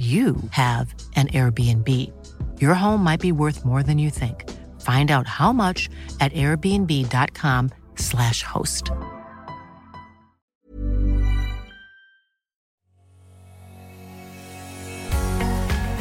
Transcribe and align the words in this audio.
you 0.00 0.36
have 0.52 0.94
an 1.14 1.28
Airbnb. 1.28 1.86
Your 2.58 2.72
home 2.72 3.04
might 3.04 3.20
be 3.20 3.32
worth 3.32 3.66
more 3.66 3.82
than 3.82 3.98
you 3.98 4.08
think. 4.08 4.48
Find 4.80 5.10
out 5.10 5.26
how 5.26 5.52
much 5.52 5.90
at 6.20 6.32
airbnb.com/slash 6.32 8.42
host. 8.42 8.92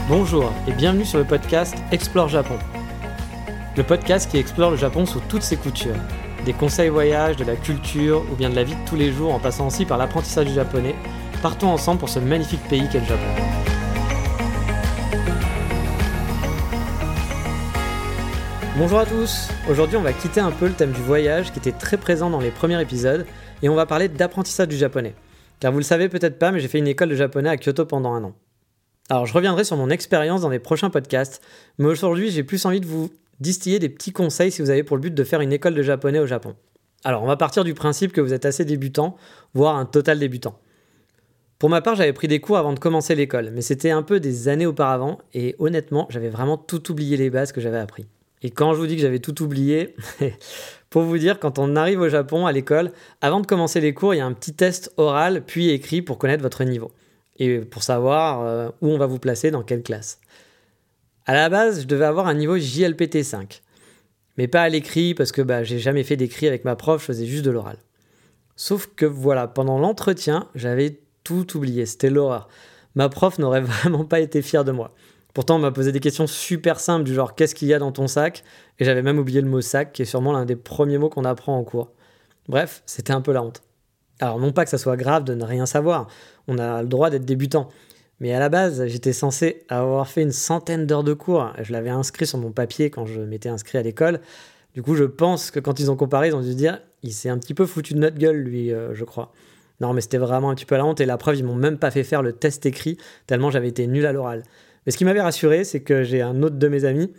Bonjour 0.08 0.54
et 0.66 0.72
bienvenue 0.72 1.04
sur 1.04 1.20
le 1.20 1.26
podcast 1.26 1.76
Explore 1.92 2.30
Japon. 2.30 2.58
Le 3.76 3.84
podcast 3.84 4.32
qui 4.32 4.38
explore 4.38 4.72
le 4.72 4.78
Japon 4.78 5.06
sous 5.06 5.20
toutes 5.28 5.44
ses 5.44 5.58
coutures. 5.58 5.98
Des 6.46 6.54
conseils 6.54 6.88
voyages, 6.88 7.36
de 7.36 7.44
la 7.44 7.58
culture 7.58 8.24
ou 8.32 8.36
bien 8.36 8.50
de 8.50 8.56
la 8.56 8.64
vie 8.64 8.76
de 8.76 8.88
tous 8.88 8.96
les 8.96 9.12
jours 9.12 9.34
en 9.34 9.40
passant 9.40 9.68
aussi 9.68 9.84
par 9.86 9.98
l'apprentissage 9.98 10.48
du 10.48 10.54
japonais. 10.54 10.96
Partons 11.42 11.68
ensemble 11.68 12.00
pour 12.00 12.08
ce 12.08 12.20
magnifique 12.20 12.64
pays 12.70 12.88
qu'est 12.90 13.02
le 13.02 13.06
Japon. 13.06 13.26
Bonjour 18.80 19.00
à 19.00 19.06
tous 19.06 19.50
Aujourd'hui 19.70 19.98
on 19.98 20.02
va 20.02 20.14
quitter 20.14 20.40
un 20.40 20.52
peu 20.52 20.66
le 20.66 20.74
thème 20.74 20.94
du 20.94 21.02
voyage 21.02 21.52
qui 21.52 21.60
était 21.60 21.74
très 21.74 21.98
présent 21.98 22.30
dans 22.30 22.40
les 22.40 22.50
premiers 22.50 22.82
épisodes 22.82 23.26
et 23.62 23.68
on 23.68 23.76
va 23.76 23.86
parler 23.86 24.08
d'apprentissage 24.08 24.70
du 24.70 24.78
japonais. 24.78 25.16
Car 25.60 25.74
vous 25.74 25.80
le 25.80 25.84
savez 25.84 26.08
peut-être 26.08 26.40
pas 26.40 26.54
mais 26.54 26.62
j'ai 26.62 26.70
fait 26.70 26.78
une 26.78 26.88
école 26.88 27.10
de 27.10 27.16
japonais 27.16 27.50
à 27.50 27.58
Kyoto 27.58 27.86
pendant 27.86 28.14
un 28.14 28.24
an. 28.24 28.36
Alors 29.10 29.26
je 29.26 29.34
reviendrai 29.34 29.66
sur 29.66 29.76
mon 29.76 29.90
expérience 29.90 30.40
dans 30.40 30.50
les 30.50 30.60
prochains 30.60 30.90
podcasts, 30.90 31.42
mais 31.78 31.88
aujourd'hui 31.88 32.32
j'ai 32.32 32.42
plus 32.44 32.66
envie 32.66 32.80
de 32.80 32.86
vous 32.86 33.10
distiller 33.42 33.80
des 33.80 33.90
petits 33.90 34.14
conseils 34.14 34.50
si 34.50 34.62
vous 34.62 34.70
avez 34.70 34.84
pour 34.84 34.96
le 34.96 35.02
but 35.02 35.14
de 35.14 35.24
faire 35.26 35.42
une 35.42 35.52
école 35.52 35.76
de 35.76 35.84
japonais 35.84 36.20
au 36.20 36.26
Japon. 36.26 36.56
Alors 37.04 37.22
on 37.22 37.28
va 37.28 37.36
partir 37.36 37.66
du 37.66 37.74
principe 37.74 38.14
que 38.14 38.22
vous 38.22 38.34
êtes 38.34 38.46
assez 38.46 38.64
débutant, 38.64 39.18
voire 39.54 39.76
un 39.76 39.86
total 39.86 40.20
débutant. 40.20 40.58
Pour 41.58 41.70
ma 41.70 41.82
part, 41.82 41.96
j'avais 41.96 42.14
pris 42.14 42.30
des 42.30 42.40
cours 42.40 42.58
avant 42.58 42.72
de 42.72 42.80
commencer 42.80 43.14
l'école, 43.14 43.52
mais 43.54 43.62
c'était 43.62 43.92
un 43.92 44.04
peu 44.04 44.22
des 44.22 44.48
années 44.48 44.66
auparavant, 44.66 45.18
et 45.34 45.58
honnêtement, 45.60 46.08
j'avais 46.10 46.30
vraiment 46.30 46.56
tout 46.56 46.90
oublié 46.90 47.18
les 47.18 47.30
bases 47.30 47.52
que 47.52 47.60
j'avais 47.60 47.78
appris. 47.78 48.08
Et 48.42 48.52
quand 48.52 48.74
je 48.74 48.80
vous 48.80 48.88
dis 48.88 48.96
que 48.96 49.02
j'avais 49.02 49.20
tout 49.20 49.42
oublié, 49.44 49.96
pour 50.90 51.04
vous 51.04 51.18
dire, 51.18 51.40
quand 51.40 51.60
on 51.60 51.76
arrive 51.76 52.02
au 52.02 52.10
Japon 52.10 52.46
à 52.46 52.52
l'école, 52.52 52.92
avant 53.22 53.42
de 53.42 53.48
commencer 53.48 53.82
les 53.82 53.94
cours, 53.94 54.14
il 54.14 54.18
y 54.18 54.22
a 54.22 54.26
un 54.26 54.34
petit 54.34 54.54
test 54.54 54.94
oral 54.98 55.44
puis 55.46 55.70
écrit 55.70 56.02
pour 56.02 56.18
connaître 56.18 56.44
votre 56.44 56.64
niveau 56.64 56.92
et 57.38 57.60
pour 57.60 57.84
savoir 57.84 58.42
euh, 58.42 58.70
où 58.82 58.90
on 58.90 58.98
va 58.98 59.06
vous 59.06 59.20
placer 59.20 59.52
dans 59.52 59.64
quelle 59.64 59.84
classe. 59.84 60.20
À 61.26 61.34
la 61.34 61.50
base, 61.50 61.82
je 61.82 61.88
devais 61.88 62.06
avoir 62.06 62.28
un 62.28 62.34
niveau 62.34 62.58
JLPT 62.58 63.24
5, 63.24 63.62
mais 64.38 64.48
pas 64.48 64.62
à 64.62 64.70
l'écrit 64.70 65.14
parce 65.14 65.32
que 65.32 65.42
bah, 65.42 65.64
j'ai 65.64 65.80
jamais 65.80 66.04
fait 66.04 66.18
d'écrit 66.18 66.48
avec 66.48 66.66
ma 66.66 66.76
prof, 66.76 67.02
je 67.02 67.06
faisais 67.06 67.26
juste 67.26 67.46
de 67.46 67.52
l'oral. 67.52 67.78
Sauf 68.56 68.90
que 68.96 69.06
voilà, 69.06 69.48
pendant 69.48 69.78
l'entretien, 69.80 70.50
j'avais 70.56 71.00
tout 71.24 71.56
oublié, 71.56 71.86
c'était 71.86 72.10
l'horreur. 72.10 72.50
Ma 72.96 73.08
prof 73.10 73.38
n'aurait 73.38 73.62
vraiment 73.62 74.06
pas 74.06 74.20
été 74.20 74.42
fière 74.42 74.66
de 74.66 74.72
moi. 74.72 74.92
Pourtant, 75.34 75.58
on 75.58 75.60
m'a 75.60 75.72
posé 75.72 75.92
des 75.92 76.00
questions 76.00 76.28
super 76.28 76.80
simples 76.80 77.04
du 77.04 77.14
genre 77.14 77.36
qu'est-ce 77.36 77.54
qu'il 77.54 77.68
y 77.68 77.74
a 77.74 77.80
dans 77.80 77.92
ton 77.92 78.08
sac? 78.08 78.44
Et 78.80 78.86
j'avais 78.86 79.02
même 79.02 79.20
oublié 79.20 79.42
le 79.42 79.48
mot 79.48 79.62
sac, 79.62 79.94
qui 79.94 80.02
est 80.02 80.06
sûrement 80.06 80.34
l'un 80.34 80.46
des 80.46 80.56
premiers 80.56 80.98
mots 80.98 81.10
qu'on 81.10 81.26
apprend 81.26 81.58
en 81.58 81.64
cours. 81.64 81.92
Bref, 82.48 82.82
c'était 82.86 83.14
un 83.14 83.22
peu 83.22 83.32
la 83.32 83.44
honte. 83.44 83.62
Alors, 84.20 84.40
non 84.40 84.52
pas 84.52 84.64
que 84.66 84.72
ça 84.72 84.78
soit 84.78 84.98
grave 84.98 85.24
de 85.24 85.34
ne 85.34 85.44
rien 85.44 85.66
savoir, 85.66 86.08
on 86.48 86.58
a 86.58 86.82
le 86.82 86.88
droit 86.88 87.10
d'être 87.10 87.26
débutant. 87.26 87.70
Mais 88.20 88.34
à 88.34 88.40
la 88.40 88.50
base, 88.50 88.86
j'étais 88.88 89.14
censé 89.14 89.64
avoir 89.70 90.08
fait 90.08 90.24
une 90.24 90.32
centaine 90.32 90.86
d'heures 90.86 91.06
de 91.06 91.14
cours. 91.14 91.54
Je 91.62 91.72
l'avais 91.72 91.90
inscrit 91.90 92.28
sur 92.28 92.38
mon 92.38 92.52
papier 92.52 92.90
quand 92.90 93.06
je 93.06 93.22
m'étais 93.22 93.50
inscrit 93.50 93.78
à 93.78 93.82
l'école. 93.82 94.20
Du 94.74 94.82
coup, 94.82 94.96
je 94.96 95.06
pense 95.06 95.52
que 95.52 95.60
quand 95.60 95.80
ils 95.80 95.90
ont 95.90 95.96
comparé, 95.96 96.28
ils 96.30 96.36
ont 96.36 96.42
dû 96.42 96.52
se 96.52 96.58
dire 96.58 96.82
il 97.02 97.14
s'est 97.14 97.30
un 97.30 97.38
petit 97.38 97.54
peu 97.54 97.66
foutu 97.66 97.94
de 97.94 98.00
notre 98.00 98.18
gueule, 98.18 98.38
lui, 98.38 98.74
euh, 98.74 98.94
je 98.94 99.06
crois. 99.06 99.32
Non, 99.80 99.94
mais 99.94 100.02
c'était 100.02 100.18
vraiment 100.18 100.50
un 100.50 100.56
petit 100.56 100.66
peu 100.66 100.76
la 100.76 100.86
honte. 100.86 101.00
Et 101.00 101.06
la 101.06 101.18
preuve, 101.18 101.38
ils 101.38 101.46
m'ont 101.46 101.56
même 101.56 101.78
pas 101.78 101.92
fait 101.92 102.04
faire 102.04 102.22
le 102.22 102.34
test 102.34 102.66
écrit, 102.66 102.98
tellement 103.26 103.52
j'avais 103.52 103.70
été 103.70 103.88
nul 103.88 104.06
à 104.06 104.12
l'oral. 104.12 104.44
Mais 104.86 104.92
ce 104.92 104.98
qui 104.98 105.06
m'avait 105.06 105.22
rassuré, 105.22 105.64
c'est 105.64 105.82
que 105.82 106.04
j'ai 106.04 106.22
un 106.22 106.42
autre 106.44 106.58
de 106.58 106.68
mes 106.68 106.86
amis, 106.86 107.12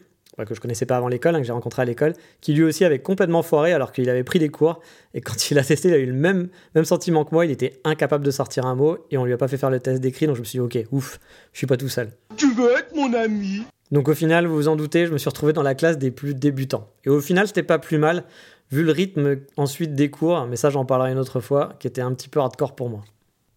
que 0.45 0.55
je 0.55 0.61
connaissais 0.61 0.87
pas 0.87 0.97
avant 0.97 1.09
l'école, 1.09 1.35
hein, 1.35 1.41
que 1.41 1.47
j'ai 1.47 1.53
rencontré 1.53 1.83
à 1.83 1.85
l'école, 1.85 2.15
qui 2.41 2.53
lui 2.53 2.63
aussi 2.63 2.85
avait 2.85 3.01
complètement 3.01 3.43
foiré 3.43 3.73
alors 3.73 3.93
qu'il 3.93 4.09
avait 4.11 4.25
pris 4.25 4.39
des 4.39 4.49
cours. 4.49 4.81
Et 5.15 5.21
quand 5.21 5.51
il 5.51 5.59
a 5.59 5.65
testé, 5.65 5.89
il 5.89 5.95
a 5.95 5.99
eu 5.99 6.07
le 6.07 6.13
même, 6.13 6.49
même 6.75 6.85
sentiment 6.85 7.25
que 7.25 7.35
moi. 7.35 7.45
Il 7.45 7.51
était 7.51 7.81
incapable 7.85 8.25
de 8.25 8.31
sortir 8.31 8.67
un 8.67 8.75
mot 8.75 8.99
et 9.11 9.19
on 9.19 9.25
lui 9.25 9.33
a 9.33 9.37
pas 9.37 9.49
fait 9.49 9.57
faire 9.57 9.71
le 9.71 9.81
test 9.81 10.01
d'écrit. 10.01 10.27
Donc 10.27 10.37
je 10.37 10.41
me 10.41 10.45
suis 10.45 10.59
dit, 10.59 10.61
ok, 10.61 10.79
ouf, 10.93 11.19
je 11.53 11.59
suis 11.59 11.67
pas 11.67 11.77
tout 11.77 11.89
seul. 11.89 12.11
Tu 12.37 12.53
veux 12.55 12.71
être 12.73 12.95
mon 12.95 13.13
ami? 13.15 13.63
Donc 13.91 14.09
au 14.09 14.15
final, 14.15 14.47
vous 14.47 14.55
vous 14.55 14.69
en 14.69 14.77
doutez, 14.77 15.07
je 15.07 15.13
me 15.13 15.19
suis 15.19 15.29
retrouvé 15.29 15.53
dans 15.53 15.63
la 15.63 15.75
classe 15.75 15.99
des 15.99 16.11
plus 16.11 16.35
débutants. 16.35 16.89
Et 17.05 17.09
au 17.09 17.21
final, 17.21 17.47
c'était 17.49 17.65
pas 17.65 17.79
plus 17.79 17.99
mal, 17.99 18.25
vu 18.71 18.85
le 18.85 18.93
rythme 18.93 19.39
ensuite 19.57 19.95
des 19.95 20.11
cours, 20.11 20.47
mais 20.47 20.57
ça 20.57 20.71
j'en 20.71 20.85
parlerai 20.85 21.11
une 21.11 21.19
autre 21.19 21.41
fois, 21.41 21.75
qui 21.81 21.89
était 21.89 22.01
un 22.01 22.15
petit 22.15 22.29
peu 22.29 22.39
hardcore 22.39 22.77
pour 22.77 22.89
moi. 22.89 23.03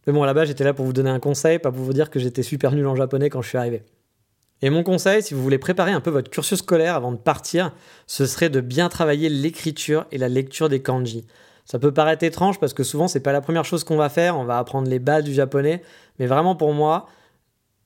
Mais 0.06 0.14
bon, 0.14 0.24
là-bas, 0.24 0.46
j'étais 0.46 0.64
là 0.64 0.74
pour 0.74 0.86
vous 0.86 0.94
donner 0.94 1.10
un 1.10 1.20
conseil, 1.20 1.60
pas 1.60 1.72
pour 1.72 1.84
vous 1.84 1.94
dire 1.94 2.10
que 2.10 2.20
j'étais 2.20 2.44
super 2.44 2.74
nul 2.74 2.88
en 2.88 2.96
japonais 2.96 3.30
quand 3.30 3.42
je 3.42 3.50
suis 3.50 3.58
arrivé. 3.58 3.84
Et 4.62 4.70
mon 4.70 4.84
conseil, 4.84 5.22
si 5.22 5.34
vous 5.34 5.44
voulez 5.44 5.58
préparer 5.58 5.92
un 5.92 6.00
peu 6.00 6.10
votre 6.10 6.30
cursus 6.30 6.60
scolaire 6.60 6.96
avant 6.96 7.12
de 7.12 7.18
partir, 7.18 7.74
ce 8.08 8.26
serait 8.26 8.50
de 8.50 8.62
bien 8.62 8.88
travailler 8.88 9.28
l'écriture 9.28 10.06
et 10.12 10.18
la 10.18 10.30
lecture 10.30 10.70
des 10.70 10.82
kanji. 10.82 11.26
Ça 11.66 11.80
peut 11.80 11.94
paraître 11.94 12.24
étrange 12.24 12.60
parce 12.60 12.74
que 12.74 12.84
souvent 12.84 13.08
c'est 13.10 13.20
pas 13.20 13.34
la 13.34 13.42
première 13.42 13.66
chose 13.66 13.84
qu'on 13.84 13.98
va 13.98 14.08
faire, 14.10 14.38
on 14.38 14.46
va 14.46 14.58
apprendre 14.58 14.90
les 14.90 15.00
bases 15.00 15.26
du 15.26 15.34
japonais, 15.34 15.82
mais 16.18 16.28
vraiment 16.28 16.56
pour 16.56 16.74
moi, 16.74 17.08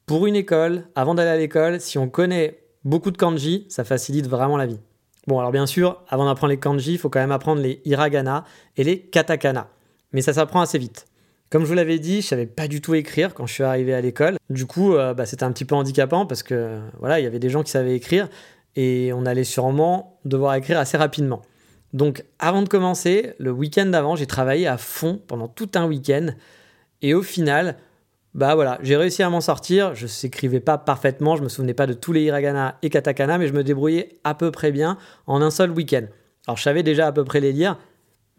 pour 0.06 0.28
une 0.28 0.36
école, 0.36 0.84
avant 0.96 1.16
d'aller 1.16 1.32
à 1.32 1.38
l'école, 1.38 1.82
si 1.82 1.98
on 1.98 2.10
connaît 2.10 2.60
beaucoup 2.84 3.10
de 3.12 3.18
kanji, 3.18 3.66
ça 3.70 3.84
facilite 3.84 4.28
vraiment 4.28 4.58
la 4.58 4.68
vie. 4.68 4.80
Bon, 5.26 5.40
alors 5.40 5.52
bien 5.52 5.66
sûr, 5.66 6.02
avant 6.08 6.26
d'apprendre 6.26 6.52
les 6.52 6.60
kanji, 6.60 6.94
il 6.94 6.98
faut 6.98 7.10
quand 7.10 7.20
même 7.20 7.32
apprendre 7.32 7.62
les 7.62 7.82
hiragana 7.86 8.46
et 8.78 8.84
les 8.84 9.02
katakana. 9.02 9.68
Mais 10.14 10.22
ça 10.22 10.34
s'apprend 10.34 10.62
assez 10.62 10.78
vite. 10.78 11.06
Comme 11.50 11.64
je 11.64 11.68
vous 11.68 11.76
l'avais 11.76 12.00
dit, 12.00 12.22
je 12.22 12.28
savais 12.28 12.46
pas 12.46 12.68
du 12.68 12.82
tout 12.82 12.94
écrire 12.94 13.34
quand 13.34 13.46
je 13.48 13.54
suis 13.54 13.64
arrivé 13.64 13.94
à 13.94 14.02
l'école. 14.02 14.38
Du 14.50 14.66
coup, 14.66 14.96
euh, 14.96 15.14
bah, 15.14 15.26
c'était 15.26 15.46
un 15.46 15.52
petit 15.52 15.64
peu 15.64 15.76
handicapant 15.76 16.26
parce 16.26 16.44
que 16.44 16.80
voilà, 17.00 17.20
il 17.20 17.24
y 17.24 17.28
avait 17.28 17.40
des 17.40 17.50
gens 17.50 17.64
qui 17.64 17.72
savaient 17.72 17.96
écrire 17.96 18.28
et 18.76 19.12
on 19.14 19.26
allait 19.26 19.46
sûrement 19.46 20.20
devoir 20.26 20.56
écrire 20.56 20.78
assez 20.78 20.98
rapidement. 20.98 21.42
Donc, 21.94 22.26
avant 22.40 22.62
de 22.62 22.68
commencer, 22.68 23.34
le 23.40 23.52
week-end 23.52 23.86
d'avant, 23.86 24.18
j'ai 24.18 24.26
travaillé 24.26 24.68
à 24.68 24.78
fond 24.78 25.22
pendant 25.26 25.48
tout 25.48 25.70
un 25.76 25.88
week-end 25.88 26.28
et 27.02 27.14
au 27.14 27.22
final, 27.22 27.78
bah 28.34 28.56
voilà, 28.56 28.78
j'ai 28.84 28.98
réussi 28.98 29.24
à 29.24 29.30
m'en 29.30 29.40
sortir. 29.40 29.96
Je 29.96 30.06
n'écrivais 30.24 30.60
pas 30.60 30.78
parfaitement, 30.78 31.38
je 31.38 31.44
me 31.44 31.50
souvenais 31.50 31.74
pas 31.74 31.88
de 31.88 31.94
tous 31.94 32.12
les 32.12 32.24
hiragana 32.24 32.78
et 32.82 32.90
katakana, 32.90 33.38
mais 33.38 33.48
je 33.48 33.54
me 33.54 33.64
débrouillais 33.64 34.20
à 34.26 34.36
peu 34.36 34.52
près 34.52 34.72
bien 34.72 34.98
en 35.28 35.42
un 35.42 35.50
seul 35.50 35.72
week-end. 35.72 36.06
Alors, 36.46 36.58
je 36.58 36.64
savais 36.64 36.84
déjà 36.84 37.08
à 37.08 37.12
peu 37.14 37.24
près 37.24 37.40
les 37.40 37.54
lire, 37.54 37.78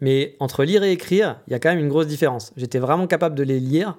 mais 0.01 0.35
entre 0.39 0.63
lire 0.63 0.83
et 0.83 0.91
écrire, 0.91 1.39
il 1.47 1.51
y 1.51 1.53
a 1.53 1.59
quand 1.59 1.69
même 1.69 1.79
une 1.79 1.89
grosse 1.89 2.07
différence. 2.07 2.53
J'étais 2.57 2.79
vraiment 2.79 3.07
capable 3.07 3.35
de 3.35 3.43
les 3.43 3.59
lire 3.59 3.97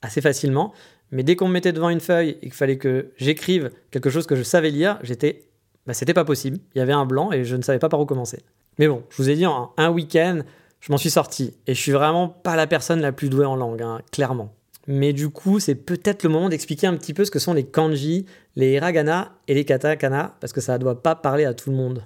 assez 0.00 0.20
facilement, 0.20 0.72
mais 1.10 1.22
dès 1.22 1.36
qu'on 1.36 1.48
me 1.48 1.52
mettait 1.52 1.72
devant 1.72 1.90
une 1.90 2.00
feuille 2.00 2.30
et 2.42 2.46
qu'il 2.46 2.52
fallait 2.52 2.78
que 2.78 3.12
j'écrive 3.16 3.70
quelque 3.90 4.10
chose 4.10 4.26
que 4.26 4.34
je 4.34 4.42
savais 4.42 4.70
lire, 4.70 4.98
j'étais, 5.02 5.44
bah, 5.86 5.94
c'était 5.94 6.14
pas 6.14 6.24
possible. 6.24 6.58
Il 6.74 6.78
y 6.78 6.80
avait 6.80 6.92
un 6.92 7.06
blanc 7.06 7.32
et 7.32 7.44
je 7.44 7.56
ne 7.56 7.62
savais 7.62 7.78
pas 7.78 7.88
par 7.88 8.00
où 8.00 8.06
commencer. 8.06 8.42
Mais 8.78 8.88
bon, 8.88 9.02
je 9.10 9.16
vous 9.18 9.28
ai 9.28 9.34
dit, 9.34 9.46
en 9.46 9.72
un 9.76 9.90
week-end, 9.90 10.40
je 10.80 10.90
m'en 10.90 10.98
suis 10.98 11.10
sorti 11.10 11.54
et 11.66 11.74
je 11.74 11.80
suis 11.80 11.92
vraiment 11.92 12.28
pas 12.28 12.56
la 12.56 12.66
personne 12.66 13.00
la 13.00 13.12
plus 13.12 13.28
douée 13.28 13.44
en 13.44 13.56
langue, 13.56 13.82
hein, 13.82 14.00
clairement. 14.10 14.54
Mais 14.88 15.12
du 15.12 15.28
coup, 15.28 15.60
c'est 15.60 15.76
peut-être 15.76 16.24
le 16.24 16.30
moment 16.30 16.48
d'expliquer 16.48 16.88
un 16.88 16.96
petit 16.96 17.14
peu 17.14 17.24
ce 17.24 17.30
que 17.30 17.38
sont 17.38 17.54
les 17.54 17.64
kanji, 17.64 18.26
les 18.56 18.72
hiragana 18.72 19.32
et 19.46 19.54
les 19.54 19.64
katakana, 19.64 20.34
parce 20.40 20.52
que 20.52 20.60
ça 20.60 20.74
ne 20.74 20.78
doit 20.78 21.02
pas 21.02 21.14
parler 21.14 21.44
à 21.44 21.54
tout 21.54 21.70
le 21.70 21.76
monde. 21.76 22.04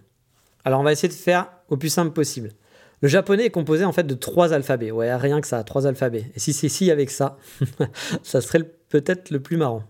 Alors 0.64 0.80
on 0.80 0.82
va 0.82 0.92
essayer 0.92 1.08
de 1.08 1.14
faire 1.14 1.48
au 1.68 1.76
plus 1.76 1.88
simple 1.88 2.12
possible. 2.12 2.50
Le 3.02 3.08
japonais 3.08 3.46
est 3.46 3.50
composé 3.50 3.84
en 3.84 3.92
fait 3.92 4.06
de 4.06 4.14
trois 4.14 4.52
alphabets. 4.52 4.90
Ouais, 4.90 5.14
rien 5.14 5.40
que 5.40 5.46
ça, 5.46 5.62
trois 5.64 5.86
alphabets. 5.86 6.30
Et 6.34 6.40
si 6.40 6.52
c'est 6.52 6.68
si 6.68 6.90
avec 6.90 7.10
ça, 7.10 7.36
ça 8.22 8.40
serait 8.40 8.64
peut-être 8.88 9.30
le 9.30 9.40
plus 9.40 9.56
marrant. 9.56 9.82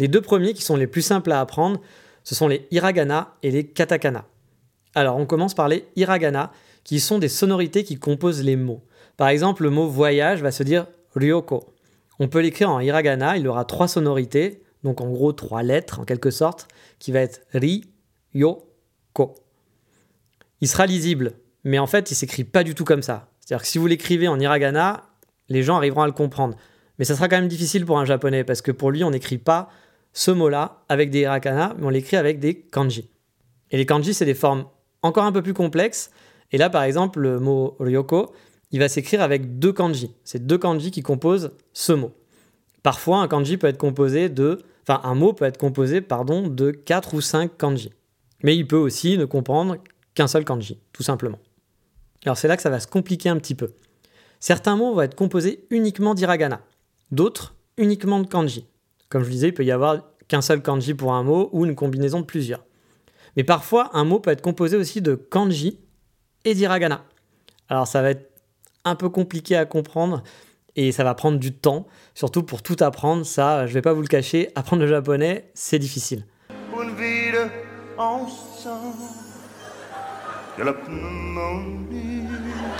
Les 0.00 0.08
deux 0.08 0.20
premiers 0.20 0.54
qui 0.54 0.62
sont 0.62 0.76
les 0.76 0.86
plus 0.86 1.02
simples 1.02 1.32
à 1.32 1.40
apprendre, 1.40 1.80
ce 2.22 2.34
sont 2.34 2.48
les 2.48 2.66
hiragana 2.70 3.34
et 3.42 3.50
les 3.50 3.64
katakana. 3.64 4.24
Alors, 4.94 5.16
on 5.16 5.26
commence 5.26 5.54
par 5.54 5.68
les 5.68 5.86
hiragana, 5.96 6.52
qui 6.84 7.00
sont 7.00 7.18
des 7.18 7.28
sonorités 7.28 7.84
qui 7.84 7.98
composent 7.98 8.42
les 8.42 8.56
mots. 8.56 8.82
Par 9.16 9.28
exemple, 9.28 9.62
le 9.62 9.70
mot 9.70 9.88
voyage 9.88 10.42
va 10.42 10.50
se 10.50 10.62
dire 10.62 10.86
ryoko. 11.14 11.72
On 12.18 12.28
peut 12.28 12.40
l'écrire 12.40 12.70
en 12.70 12.80
hiragana, 12.80 13.36
il 13.36 13.48
aura 13.48 13.64
trois 13.64 13.88
sonorités, 13.88 14.62
donc 14.84 15.00
en 15.00 15.10
gros 15.10 15.32
trois 15.32 15.62
lettres 15.62 16.00
en 16.00 16.04
quelque 16.04 16.30
sorte, 16.30 16.68
qui 16.98 17.10
va 17.10 17.20
être 17.20 17.40
ri, 17.52 17.84
yo, 18.34 18.68
ko. 19.12 19.34
Il 20.60 20.68
sera 20.68 20.86
lisible 20.86 21.32
mais 21.64 21.78
en 21.78 21.86
fait, 21.86 22.10
il 22.10 22.14
s'écrit 22.14 22.44
pas 22.44 22.62
du 22.62 22.74
tout 22.74 22.84
comme 22.84 23.02
ça. 23.02 23.28
C'est-à-dire 23.40 23.62
que 23.62 23.68
si 23.68 23.78
vous 23.78 23.86
l'écrivez 23.86 24.28
en 24.28 24.38
hiragana, 24.38 25.04
les 25.48 25.62
gens 25.62 25.76
arriveront 25.76 26.02
à 26.02 26.06
le 26.06 26.12
comprendre. 26.12 26.56
Mais 26.98 27.04
ça 27.04 27.14
sera 27.14 27.28
quand 27.28 27.36
même 27.36 27.48
difficile 27.48 27.84
pour 27.84 27.98
un 27.98 28.04
japonais, 28.04 28.44
parce 28.44 28.62
que 28.62 28.70
pour 28.70 28.90
lui, 28.90 29.02
on 29.04 29.10
n'écrit 29.10 29.38
pas 29.38 29.70
ce 30.12 30.30
mot-là 30.30 30.84
avec 30.88 31.10
des 31.10 31.20
hiragana, 31.20 31.74
mais 31.78 31.86
on 31.86 31.90
l'écrit 31.90 32.16
avec 32.16 32.38
des 32.38 32.54
kanji. 32.60 33.10
Et 33.70 33.76
les 33.76 33.86
kanji, 33.86 34.14
c'est 34.14 34.24
des 34.24 34.34
formes 34.34 34.66
encore 35.02 35.24
un 35.24 35.32
peu 35.32 35.42
plus 35.42 35.54
complexes. 35.54 36.10
Et 36.52 36.58
là, 36.58 36.70
par 36.70 36.84
exemple, 36.84 37.20
le 37.20 37.40
mot 37.40 37.76
ryoko, 37.80 38.32
il 38.70 38.78
va 38.78 38.88
s'écrire 38.88 39.22
avec 39.22 39.58
deux 39.58 39.72
kanji. 39.72 40.14
C'est 40.24 40.46
deux 40.46 40.58
kanji 40.58 40.90
qui 40.90 41.02
composent 41.02 41.52
ce 41.72 41.92
mot. 41.92 42.12
Parfois, 42.82 43.18
un 43.18 43.28
kanji 43.28 43.56
peut 43.56 43.66
être 43.66 43.78
composé 43.78 44.28
de, 44.28 44.62
enfin, 44.86 45.00
un 45.04 45.14
mot 45.14 45.32
peut 45.32 45.46
être 45.46 45.58
composé, 45.58 46.00
pardon, 46.00 46.48
de 46.48 46.70
quatre 46.70 47.14
ou 47.14 47.20
cinq 47.20 47.56
kanji. 47.56 47.90
Mais 48.42 48.56
il 48.56 48.66
peut 48.66 48.76
aussi 48.76 49.18
ne 49.18 49.24
comprendre 49.24 49.78
qu'un 50.14 50.26
seul 50.26 50.44
kanji, 50.44 50.78
tout 50.92 51.02
simplement. 51.02 51.38
Alors 52.24 52.36
c'est 52.36 52.48
là 52.48 52.56
que 52.56 52.62
ça 52.62 52.70
va 52.70 52.80
se 52.80 52.86
compliquer 52.86 53.28
un 53.28 53.38
petit 53.38 53.54
peu. 53.54 53.72
Certains 54.40 54.76
mots 54.76 54.94
vont 54.94 55.02
être 55.02 55.14
composés 55.14 55.66
uniquement 55.70 56.14
d'hiragana, 56.14 56.60
d'autres 57.10 57.54
uniquement 57.76 58.20
de 58.20 58.26
kanji. 58.26 58.66
Comme 59.08 59.22
je 59.22 59.26
vous 59.26 59.32
disais, 59.32 59.48
il 59.48 59.54
peut 59.54 59.64
y 59.64 59.70
avoir 59.70 60.02
qu'un 60.28 60.40
seul 60.40 60.62
kanji 60.62 60.94
pour 60.94 61.12
un 61.12 61.22
mot 61.22 61.48
ou 61.52 61.66
une 61.66 61.74
combinaison 61.74 62.20
de 62.20 62.24
plusieurs. 62.24 62.64
Mais 63.36 63.44
parfois, 63.44 63.90
un 63.94 64.04
mot 64.04 64.20
peut 64.20 64.30
être 64.30 64.42
composé 64.42 64.76
aussi 64.76 65.02
de 65.02 65.14
kanji 65.14 65.80
et 66.44 66.54
d'hiragana. 66.54 67.04
Alors 67.68 67.86
ça 67.86 68.02
va 68.02 68.10
être 68.10 68.30
un 68.84 68.94
peu 68.94 69.08
compliqué 69.08 69.56
à 69.56 69.64
comprendre 69.64 70.22
et 70.76 70.92
ça 70.92 71.04
va 71.04 71.14
prendre 71.14 71.38
du 71.38 71.52
temps, 71.52 71.86
surtout 72.14 72.42
pour 72.42 72.62
tout 72.62 72.76
apprendre. 72.80 73.24
Ça, 73.24 73.66
je 73.66 73.74
vais 73.74 73.82
pas 73.82 73.92
vous 73.92 74.02
le 74.02 74.08
cacher, 74.08 74.50
apprendre 74.54 74.82
le 74.82 74.88
japonais, 74.88 75.50
c'est 75.54 75.78
difficile. 75.78 76.26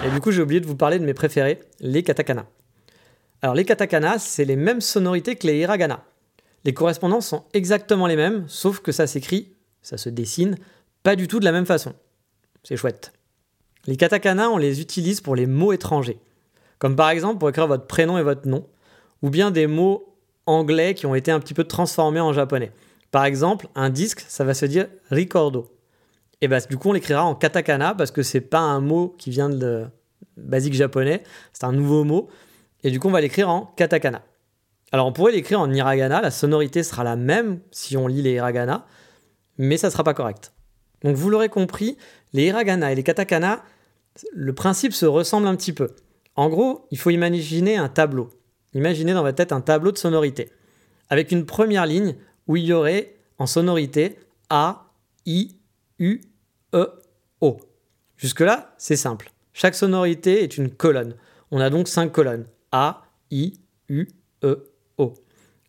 Et 0.05 0.11
du 0.11 0.21
coup, 0.21 0.31
j'ai 0.31 0.43
oublié 0.43 0.61
de 0.61 0.67
vous 0.67 0.77
parler 0.77 0.99
de 0.99 1.05
mes 1.05 1.15
préférés, 1.15 1.61
les 1.81 2.03
katakana. 2.03 2.47
Alors 3.43 3.55
les 3.55 3.65
katakana, 3.65 4.19
c'est 4.19 4.45
les 4.45 4.57
mêmes 4.57 4.81
sonorités 4.81 5.37
que 5.37 5.47
les 5.47 5.59
hiragana. 5.59 6.05
Les 6.65 6.73
correspondances 6.73 7.27
sont 7.27 7.45
exactement 7.53 8.07
les 8.07 8.17
mêmes, 8.17 8.45
sauf 8.49 8.81
que 8.81 8.93
ça 8.93 9.07
s'écrit, 9.07 9.55
ça 9.83 9.97
se 9.99 10.09
dessine, 10.09 10.57
pas 11.03 11.17
du 11.17 11.27
tout 11.27 11.41
de 11.41 11.45
la 11.45 11.53
même 11.53 11.67
façon. 11.67 11.95
C'est 12.63 12.77
chouette. 12.77 13.13
Les 13.87 13.97
katakana, 13.97 14.51
on 14.51 14.57
les 14.57 14.81
utilise 14.81 15.21
pour 15.21 15.35
les 15.35 15.47
mots 15.47 15.73
étrangers, 15.73 16.19
comme 16.79 16.97
par 16.97 17.11
exemple 17.11 17.39
pour 17.39 17.49
écrire 17.49 17.67
votre 17.67 17.87
prénom 17.87 18.19
et 18.19 18.23
votre 18.23 18.49
nom, 18.49 18.67
ou 19.23 19.31
bien 19.31 19.51
des 19.51 19.67
mots 19.67 20.15
anglais 20.47 20.95
qui 20.95 21.07
ont 21.07 21.15
été 21.15 21.31
un 21.31 21.41
petit 21.41 21.55
peu 21.55 21.65
transformés 21.65 22.21
en 22.21 22.33
japonais. 22.33 22.73
Par 23.11 23.25
exemple, 23.25 23.69
un 23.75 23.91
disque, 23.91 24.25
ça 24.29 24.45
va 24.45 24.55
se 24.55 24.67
dire 24.67 24.87
ricordo. 25.11 25.71
Et 26.45 26.49
bah, 26.49 26.61
du 26.61 26.77
coup, 26.77 26.91
on 26.91 26.93
l'écrira 26.93 27.25
en 27.25 27.35
katakana 27.35 27.95
parce 27.95 28.11
que 28.11 28.23
c'est 28.23 28.43
pas 28.43 28.59
un 28.59 28.79
mot 28.79 29.15
qui 29.17 29.31
vient 29.31 29.49
de 29.49 29.87
basique 30.37 30.75
japonais, 30.75 31.23
c'est 31.55 31.65
un 31.65 31.73
nouveau 31.73 32.05
mot. 32.05 32.29
Et 32.83 32.91
du 32.91 33.01
coup, 33.01 33.09
on 33.09 33.13
va 33.13 33.23
l'écrire 33.23 33.49
en 33.49 33.73
katakana. 33.79 34.21
Alors, 34.93 35.07
on 35.07 35.13
pourrait 35.15 35.33
l'écrire 35.33 35.59
en 35.59 35.73
hiragana, 35.73 36.21
la 36.21 36.31
sonorité 36.31 36.83
sera 36.83 37.03
la 37.03 37.17
même 37.17 37.61
si 37.71 37.97
on 37.97 38.07
lit 38.07 38.21
les 38.21 38.33
hiragana, 38.33 38.85
mais 39.57 39.79
ça 39.79 39.89
sera 39.89 40.05
pas 40.05 40.13
correct. 40.13 40.53
Donc, 41.03 41.17
vous 41.17 41.31
l'aurez 41.31 41.49
compris, 41.49 41.97
les 42.35 42.45
hiragana 42.45 42.93
et 42.93 42.95
les 42.95 43.05
katakana, 43.05 43.63
le 44.35 44.53
principe 44.53 44.93
se 44.93 45.07
ressemble 45.07 45.47
un 45.47 45.57
petit 45.57 45.73
peu. 45.73 45.97
En 46.37 46.51
gros, 46.51 46.87
il 46.91 46.99
faut 46.99 47.09
imaginer 47.09 47.79
un 47.79 47.89
tableau. 47.89 48.29
Imaginez 48.75 49.15
dans 49.15 49.23
votre 49.23 49.37
tête 49.37 49.53
un 49.53 49.63
tableau 49.63 49.93
de 49.93 49.99
sonorité. 49.99 50.51
Avec 51.09 51.33
une 51.33 51.47
première 51.47 51.87
ligne 51.87 52.17
où 52.49 52.57
il 52.57 52.67
y 52.67 52.75
aurait 52.75 53.15
en 53.39 53.47
sonorité 53.47 54.19
A, 54.51 54.91
I, 55.25 55.57
U, 55.99 56.21
E, 56.75 56.89
O. 57.41 57.59
Jusque-là, 58.17 58.75
c'est 58.79 58.97
simple. 58.97 59.31
Chaque 59.53 59.75
sonorité 59.75 60.43
est 60.43 60.59
une 60.59 60.71
colonne. 60.71 61.17
On 61.51 61.61
a 61.61 61.71
donc 61.71 61.89
cinq 61.89 62.13
colonnes. 62.13 62.47
A, 62.73 63.05
I, 63.31 63.61
U, 63.89 64.09
E, 64.43 64.71
O. 64.99 65.15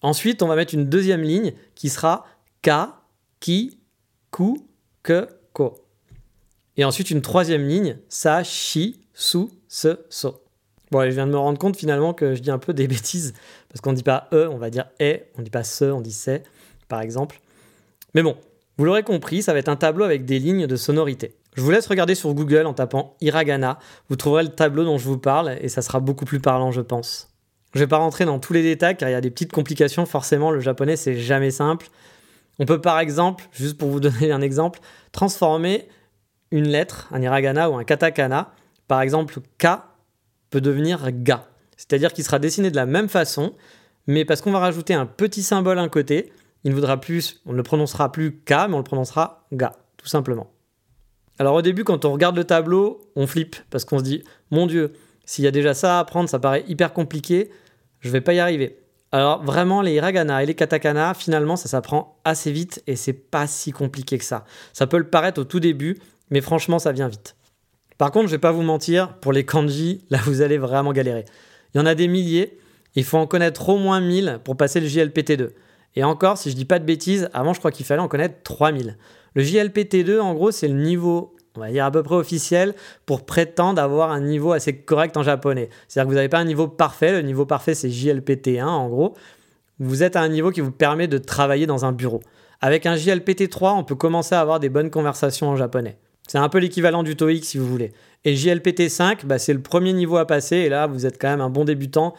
Ensuite, 0.01 0.41
on 0.41 0.47
va 0.47 0.55
mettre 0.55 0.73
une 0.73 0.85
deuxième 0.85 1.21
ligne 1.21 1.53
qui 1.75 1.89
sera 1.89 2.25
K, 2.61 2.71
Ki, 3.39 3.79
Ku, 4.31 4.57
Ke, 5.03 5.27
Ko. 5.53 5.75
Et 6.77 6.83
ensuite 6.83 7.11
une 7.11 7.21
troisième 7.21 7.67
ligne, 7.67 7.97
Sa, 8.09 8.43
Shi, 8.43 9.01
Su, 9.13 9.47
Se, 9.67 9.99
So. 10.09 10.41
Bon, 10.91 11.03
je 11.03 11.09
viens 11.09 11.25
de 11.25 11.31
me 11.31 11.37
rendre 11.37 11.57
compte 11.57 11.77
finalement 11.77 12.13
que 12.13 12.35
je 12.35 12.41
dis 12.41 12.51
un 12.51 12.59
peu 12.59 12.73
des 12.73 12.87
bêtises, 12.89 13.33
parce 13.69 13.81
qu'on 13.81 13.91
ne 13.91 13.95
dit 13.95 14.03
pas 14.03 14.27
E, 14.33 14.47
on 14.47 14.57
va 14.57 14.69
dire 14.69 14.87
E, 15.01 15.19
on 15.35 15.39
ne 15.39 15.43
dit 15.43 15.51
pas 15.51 15.63
Se, 15.63 15.85
on 15.85 16.01
dit 16.01 16.11
Se, 16.11 16.41
par 16.87 17.01
exemple. 17.01 17.39
Mais 18.13 18.23
bon, 18.23 18.37
vous 18.77 18.85
l'aurez 18.85 19.03
compris, 19.03 19.41
ça 19.41 19.53
va 19.53 19.59
être 19.59 19.69
un 19.69 19.75
tableau 19.75 20.03
avec 20.03 20.25
des 20.25 20.39
lignes 20.39 20.67
de 20.67 20.75
sonorité. 20.75 21.35
Je 21.55 21.61
vous 21.61 21.71
laisse 21.71 21.87
regarder 21.87 22.15
sur 22.15 22.33
Google 22.33 22.65
en 22.65 22.73
tapant 22.73 23.15
hiragana, 23.21 23.79
vous 24.09 24.17
trouverez 24.17 24.43
le 24.43 24.49
tableau 24.49 24.83
dont 24.83 24.97
je 24.97 25.05
vous 25.05 25.17
parle 25.17 25.57
et 25.61 25.69
ça 25.69 25.81
sera 25.81 26.01
beaucoup 26.01 26.25
plus 26.25 26.41
parlant 26.41 26.71
je 26.71 26.81
pense. 26.81 27.29
Je 27.73 27.79
vais 27.79 27.87
pas 27.87 27.97
rentrer 27.97 28.25
dans 28.25 28.39
tous 28.39 28.51
les 28.51 28.63
détails 28.63 28.97
car 28.97 29.09
il 29.09 29.13
y 29.13 29.15
a 29.15 29.21
des 29.21 29.31
petites 29.31 29.53
complications, 29.53 30.05
forcément 30.05 30.51
le 30.51 30.59
japonais 30.59 30.97
c'est 30.97 31.15
jamais 31.15 31.51
simple. 31.51 31.87
On 32.59 32.65
peut 32.65 32.81
par 32.81 32.99
exemple, 32.99 33.45
juste 33.53 33.77
pour 33.77 33.89
vous 33.89 33.99
donner 34.01 34.31
un 34.31 34.41
exemple, 34.41 34.79
transformer 35.13 35.87
une 36.51 36.67
lettre, 36.67 37.07
un 37.11 37.21
hiragana 37.21 37.69
ou 37.69 37.75
un 37.77 37.85
katakana, 37.85 38.53
par 38.89 39.01
exemple 39.01 39.39
K 39.57 39.67
peut 40.49 40.61
devenir 40.61 41.11
ga, 41.11 41.47
c'est-à-dire 41.77 42.11
qu'il 42.11 42.23
sera 42.23 42.39
dessiné 42.39 42.69
de 42.69 42.75
la 42.75 42.85
même 42.85 43.09
façon, 43.09 43.53
mais 44.07 44.25
parce 44.25 44.41
qu'on 44.41 44.51
va 44.51 44.59
rajouter 44.59 44.93
un 44.93 45.05
petit 45.05 45.43
symbole 45.43 45.79
à 45.79 45.81
un 45.81 45.89
côté, 45.89 46.31
il 46.65 46.71
ne 46.71 46.75
voudra 46.75 46.99
plus, 46.99 47.41
on 47.45 47.53
ne 47.53 47.61
prononcera 47.61 48.11
plus 48.11 48.39
K, 48.39 48.51
mais 48.67 48.73
on 48.73 48.79
le 48.79 48.83
prononcera 48.83 49.45
ga, 49.53 49.73
tout 49.97 50.07
simplement. 50.07 50.51
Alors 51.37 51.53
au 51.53 51.61
début, 51.61 51.83
quand 51.83 52.05
on 52.05 52.11
regarde 52.11 52.35
le 52.35 52.43
tableau, 52.43 53.11
on 53.15 53.27
flippe 53.27 53.55
parce 53.69 53.85
qu'on 53.85 53.99
se 53.99 54.03
dit, 54.03 54.23
mon 54.49 54.65
Dieu, 54.65 54.93
s'il 55.25 55.43
y 55.43 55.47
a 55.47 55.51
déjà 55.51 55.75
ça 55.75 55.97
à 55.97 55.99
apprendre, 55.99 56.27
ça 56.27 56.39
paraît 56.39 56.65
hyper 56.67 56.91
compliqué, 56.91 57.51
je 57.99 58.09
vais 58.09 58.19
pas 58.19 58.33
y 58.33 58.39
arriver. 58.39 58.79
Alors 59.11 59.43
vraiment, 59.43 59.83
les 59.83 59.93
hiragana 59.93 60.41
et 60.41 60.47
les 60.47 60.55
katakana, 60.55 61.13
finalement, 61.13 61.55
ça 61.55 61.69
s'apprend 61.69 62.19
assez 62.25 62.51
vite 62.51 62.81
et 62.87 62.95
c'est 62.95 63.13
pas 63.13 63.45
si 63.45 63.71
compliqué 63.71 64.17
que 64.17 64.25
ça. 64.25 64.43
Ça 64.73 64.87
peut 64.87 64.97
le 64.97 65.07
paraître 65.07 65.39
au 65.39 65.43
tout 65.43 65.59
début, 65.59 65.99
mais 66.31 66.41
franchement, 66.41 66.79
ça 66.79 66.91
vient 66.91 67.07
vite. 67.07 67.35
Par 67.99 68.11
contre, 68.11 68.25
je 68.25 68.31
vais 68.31 68.39
pas 68.39 68.51
vous 68.51 68.63
mentir, 68.63 69.13
pour 69.19 69.33
les 69.33 69.45
kanji, 69.45 70.03
là 70.09 70.17
vous 70.23 70.41
allez 70.41 70.57
vraiment 70.57 70.93
galérer. 70.93 71.25
Il 71.73 71.77
y 71.77 71.81
en 71.81 71.85
a 71.85 71.93
des 71.93 72.07
milliers, 72.07 72.57
il 72.95 73.03
faut 73.03 73.17
en 73.17 73.27
connaître 73.27 73.69
au 73.69 73.77
moins 73.77 74.01
1000 74.01 74.39
pour 74.43 74.57
passer 74.57 74.79
le 74.79 74.87
JLPT2. 74.87 75.51
Et 75.95 76.03
encore, 76.03 76.37
si 76.37 76.51
je 76.51 76.55
dis 76.55 76.65
pas 76.65 76.79
de 76.79 76.85
bêtises, 76.85 77.29
avant 77.33 77.53
je 77.53 77.59
crois 77.59 77.71
qu'il 77.71 77.85
fallait 77.85 78.01
en 78.01 78.07
connaître 78.07 78.35
3000. 78.43 78.97
Le 79.33 79.43
JLPT2, 79.43 80.19
en 80.19 80.33
gros, 80.33 80.51
c'est 80.51 80.67
le 80.67 80.75
niveau, 80.75 81.35
on 81.55 81.59
va 81.59 81.71
dire 81.71 81.85
à 81.85 81.91
peu 81.91 82.03
près 82.03 82.15
officiel, 82.15 82.73
pour 83.05 83.25
prétendre 83.25 83.81
avoir 83.81 84.11
un 84.11 84.21
niveau 84.21 84.51
assez 84.51 84.75
correct 84.75 85.15
en 85.17 85.23
japonais. 85.23 85.69
C'est-à-dire 85.87 86.07
que 86.07 86.11
vous 86.11 86.15
n'avez 86.15 86.29
pas 86.29 86.39
un 86.39 86.45
niveau 86.45 86.67
parfait, 86.67 87.11
le 87.11 87.21
niveau 87.21 87.45
parfait 87.45 87.75
c'est 87.75 87.89
JLPT1 87.89 88.63
en 88.63 88.89
gros. 88.89 89.15
Vous 89.79 90.03
êtes 90.03 90.15
à 90.15 90.21
un 90.21 90.29
niveau 90.29 90.51
qui 90.51 90.61
vous 90.61 90.71
permet 90.71 91.07
de 91.07 91.17
travailler 91.17 91.65
dans 91.65 91.85
un 91.85 91.91
bureau. 91.91 92.21
Avec 92.61 92.85
un 92.85 92.95
JLPT3, 92.95 93.77
on 93.77 93.83
peut 93.83 93.95
commencer 93.95 94.33
à 94.35 94.39
avoir 94.39 94.59
des 94.59 94.69
bonnes 94.69 94.89
conversations 94.89 95.49
en 95.49 95.55
japonais. 95.55 95.97
C'est 96.27 96.37
un 96.37 96.49
peu 96.49 96.57
l'équivalent 96.57 97.03
du 97.03 97.15
TOEIC 97.15 97.45
si 97.45 97.57
vous 97.57 97.67
voulez. 97.67 97.91
Et 98.23 98.35
JLPT5, 98.35 99.25
bah, 99.25 99.37
c'est 99.37 99.53
le 99.53 99.61
premier 99.61 99.93
niveau 99.93 100.17
à 100.17 100.25
passer, 100.25 100.57
et 100.57 100.69
là 100.69 100.87
vous 100.87 101.05
êtes 101.05 101.21
quand 101.21 101.29
même 101.29 101.41
un 101.41 101.49
bon 101.49 101.65
débutant. 101.65 102.15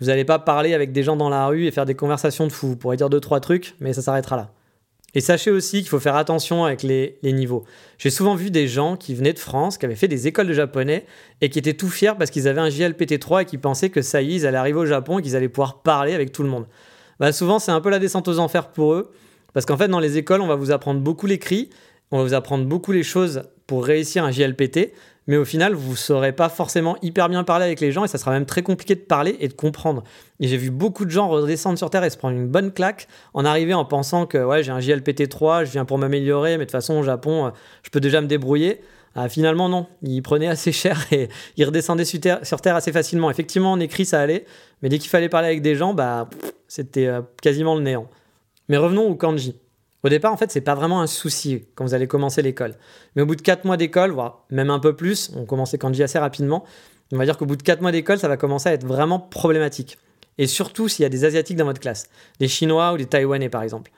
Vous 0.00 0.06
n'allez 0.06 0.24
pas 0.24 0.38
parler 0.38 0.74
avec 0.74 0.92
des 0.92 1.02
gens 1.02 1.16
dans 1.16 1.28
la 1.28 1.46
rue 1.46 1.66
et 1.66 1.70
faire 1.70 1.86
des 1.86 1.94
conversations 1.94 2.46
de 2.46 2.52
fou. 2.52 2.68
Vous 2.68 2.76
pourrez 2.76 2.96
dire 2.96 3.10
deux, 3.10 3.20
trois 3.20 3.40
trucs, 3.40 3.74
mais 3.80 3.92
ça 3.92 4.02
s'arrêtera 4.02 4.36
là. 4.36 4.52
Et 5.14 5.20
sachez 5.20 5.50
aussi 5.50 5.78
qu'il 5.78 5.88
faut 5.88 5.98
faire 5.98 6.16
attention 6.16 6.64
avec 6.64 6.82
les, 6.82 7.18
niveaux. 7.24 7.64
J'ai 7.96 8.10
souvent 8.10 8.34
vu 8.34 8.50
des 8.50 8.68
gens 8.68 8.96
qui 8.96 9.14
venaient 9.14 9.32
de 9.32 9.38
France, 9.38 9.78
qui 9.78 9.86
avaient 9.86 9.96
fait 9.96 10.08
des 10.08 10.26
écoles 10.26 10.46
de 10.46 10.52
japonais 10.52 11.06
et 11.40 11.48
qui 11.48 11.58
étaient 11.58 11.74
tout 11.74 11.88
fiers 11.88 12.12
parce 12.18 12.30
qu'ils 12.30 12.46
avaient 12.46 12.60
un 12.60 12.68
JLPT3 12.68 13.42
et 13.42 13.44
qui 13.46 13.56
pensaient 13.56 13.88
que 13.88 14.02
ça 14.02 14.20
y 14.20 14.32
est, 14.32 14.36
ils 14.36 14.46
allaient 14.46 14.58
arriver 14.58 14.78
au 14.78 14.86
Japon 14.86 15.18
et 15.18 15.22
qu'ils 15.22 15.34
allaient 15.34 15.48
pouvoir 15.48 15.82
parler 15.82 16.12
avec 16.14 16.30
tout 16.30 16.42
le 16.42 16.50
monde. 16.50 16.66
Bah 17.18 17.32
souvent, 17.32 17.58
c'est 17.58 17.72
un 17.72 17.80
peu 17.80 17.88
la 17.88 17.98
descente 17.98 18.28
aux 18.28 18.38
enfers 18.38 18.68
pour 18.68 18.92
eux 18.92 19.10
parce 19.54 19.64
qu'en 19.64 19.78
fait, 19.78 19.88
dans 19.88 19.98
les 19.98 20.18
écoles, 20.18 20.42
on 20.42 20.46
va 20.46 20.56
vous 20.56 20.70
apprendre 20.72 21.00
beaucoup 21.00 21.26
l'écrit, 21.26 21.70
on 22.10 22.18
va 22.18 22.24
vous 22.24 22.34
apprendre 22.34 22.66
beaucoup 22.66 22.92
les 22.92 23.02
choses 23.02 23.42
pour 23.68 23.84
réussir 23.84 24.24
un 24.24 24.32
JLPT, 24.32 24.92
mais 25.28 25.36
au 25.36 25.44
final, 25.44 25.74
vous 25.74 25.90
ne 25.90 25.96
saurez 25.96 26.32
pas 26.32 26.48
forcément 26.48 26.96
hyper 27.02 27.28
bien 27.28 27.44
parler 27.44 27.66
avec 27.66 27.80
les 27.80 27.92
gens 27.92 28.02
et 28.02 28.08
ça 28.08 28.16
sera 28.16 28.30
même 28.30 28.46
très 28.46 28.62
compliqué 28.62 28.94
de 28.94 29.00
parler 29.00 29.36
et 29.40 29.48
de 29.48 29.52
comprendre. 29.52 30.02
Et 30.40 30.48
j'ai 30.48 30.56
vu 30.56 30.70
beaucoup 30.70 31.04
de 31.04 31.10
gens 31.10 31.28
redescendre 31.28 31.76
sur 31.76 31.90
Terre 31.90 32.02
et 32.02 32.08
se 32.08 32.16
prendre 32.16 32.34
une 32.34 32.48
bonne 32.48 32.72
claque 32.72 33.08
en 33.34 33.44
arrivant 33.44 33.78
en 33.78 33.84
pensant 33.84 34.24
que 34.24 34.42
ouais, 34.42 34.62
j'ai 34.62 34.72
un 34.72 34.80
JLPT3, 34.80 35.66
je 35.66 35.72
viens 35.72 35.84
pour 35.84 35.98
m'améliorer, 35.98 36.52
mais 36.52 36.60
de 36.60 36.64
toute 36.64 36.72
façon, 36.72 36.94
au 36.94 37.02
Japon, 37.02 37.46
euh, 37.46 37.50
je 37.82 37.90
peux 37.90 38.00
déjà 38.00 38.22
me 38.22 38.26
débrouiller. 38.26 38.80
Ah, 39.14 39.28
finalement, 39.28 39.68
non. 39.68 39.86
Ils 40.02 40.22
prenaient 40.22 40.48
assez 40.48 40.72
cher 40.72 41.04
et 41.12 41.28
ils 41.58 41.64
redescendaient 41.66 42.06
sur 42.06 42.20
terre, 42.20 42.38
sur 42.42 42.62
terre, 42.62 42.76
assez 42.76 42.92
facilement. 42.92 43.30
Effectivement, 43.30 43.72
en 43.72 43.80
écrit, 43.80 44.06
ça 44.06 44.22
allait, 44.22 44.46
mais 44.80 44.88
dès 44.88 44.98
qu'il 44.98 45.10
fallait 45.10 45.28
parler 45.28 45.48
avec 45.48 45.60
des 45.60 45.74
gens, 45.74 45.92
bah, 45.92 46.30
c'était 46.68 47.06
euh, 47.06 47.20
quasiment 47.42 47.74
le 47.74 47.82
néant. 47.82 48.08
Mais 48.70 48.78
revenons 48.78 49.06
au 49.06 49.14
kanji. 49.14 49.56
Au 50.04 50.08
départ, 50.08 50.32
en 50.32 50.36
fait, 50.36 50.50
c'est 50.50 50.60
pas 50.60 50.74
vraiment 50.74 51.00
un 51.00 51.06
souci 51.06 51.64
quand 51.74 51.84
vous 51.84 51.94
allez 51.94 52.06
commencer 52.06 52.40
l'école. 52.40 52.74
Mais 53.16 53.22
au 53.22 53.26
bout 53.26 53.36
de 53.36 53.42
4 53.42 53.64
mois 53.64 53.76
d'école, 53.76 54.12
voire 54.12 54.44
même 54.50 54.70
un 54.70 54.78
peu 54.78 54.94
plus, 54.94 55.32
on 55.34 55.44
commençait 55.44 55.78
kanji 55.78 56.02
assez 56.02 56.18
rapidement, 56.18 56.64
on 57.12 57.16
va 57.16 57.24
dire 57.24 57.36
qu'au 57.36 57.46
bout 57.46 57.56
de 57.56 57.62
4 57.62 57.80
mois 57.80 57.90
d'école, 57.90 58.18
ça 58.18 58.28
va 58.28 58.36
commencer 58.36 58.68
à 58.68 58.72
être 58.72 58.86
vraiment 58.86 59.18
problématique. 59.18 59.98
Et 60.36 60.46
surtout 60.46 60.88
s'il 60.88 61.02
y 61.02 61.06
a 61.06 61.08
des 61.08 61.24
Asiatiques 61.24 61.56
dans 61.56 61.64
votre 61.64 61.80
classe, 61.80 62.08
des 62.38 62.48
Chinois 62.48 62.92
ou 62.92 62.96
des 62.96 63.06
Taïwanais 63.06 63.48
par 63.48 63.62
exemple. 63.62 63.90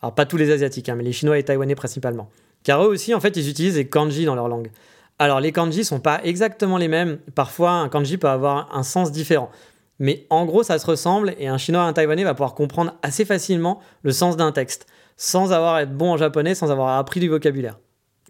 Alors 0.00 0.14
pas 0.14 0.24
tous 0.24 0.36
les 0.36 0.50
Asiatiques, 0.50 0.88
hein, 0.88 0.94
mais 0.94 1.04
les 1.04 1.12
Chinois 1.12 1.36
et 1.36 1.40
les 1.40 1.44
Taïwanais 1.44 1.74
principalement. 1.74 2.30
Car 2.62 2.82
eux 2.82 2.88
aussi, 2.88 3.14
en 3.14 3.20
fait, 3.20 3.36
ils 3.36 3.48
utilisent 3.48 3.74
des 3.74 3.88
kanji 3.88 4.24
dans 4.24 4.34
leur 4.34 4.48
langue. 4.48 4.70
Alors 5.18 5.40
les 5.40 5.52
kanji 5.52 5.84
sont 5.84 6.00
pas 6.00 6.20
exactement 6.24 6.78
les 6.78 6.88
mêmes. 6.88 7.18
Parfois, 7.34 7.72
un 7.72 7.88
kanji 7.88 8.16
peut 8.16 8.28
avoir 8.28 8.74
un 8.74 8.82
sens 8.82 9.12
différent. 9.12 9.50
Mais 9.98 10.26
en 10.30 10.46
gros, 10.46 10.62
ça 10.62 10.78
se 10.78 10.86
ressemble 10.86 11.34
et 11.38 11.48
un 11.48 11.58
chinois 11.58 11.84
et 11.84 11.88
un 11.88 11.92
taïwanais 11.92 12.24
va 12.24 12.34
pouvoir 12.34 12.54
comprendre 12.54 12.94
assez 13.02 13.24
facilement 13.24 13.80
le 14.02 14.12
sens 14.12 14.36
d'un 14.36 14.52
texte, 14.52 14.86
sans 15.18 15.52
avoir 15.52 15.74
à 15.74 15.82
être 15.82 15.92
bon 15.92 16.12
en 16.12 16.16
japonais, 16.16 16.54
sans 16.54 16.70
avoir 16.70 16.96
appris 16.96 17.20
du 17.20 17.28
vocabulaire. 17.28 17.78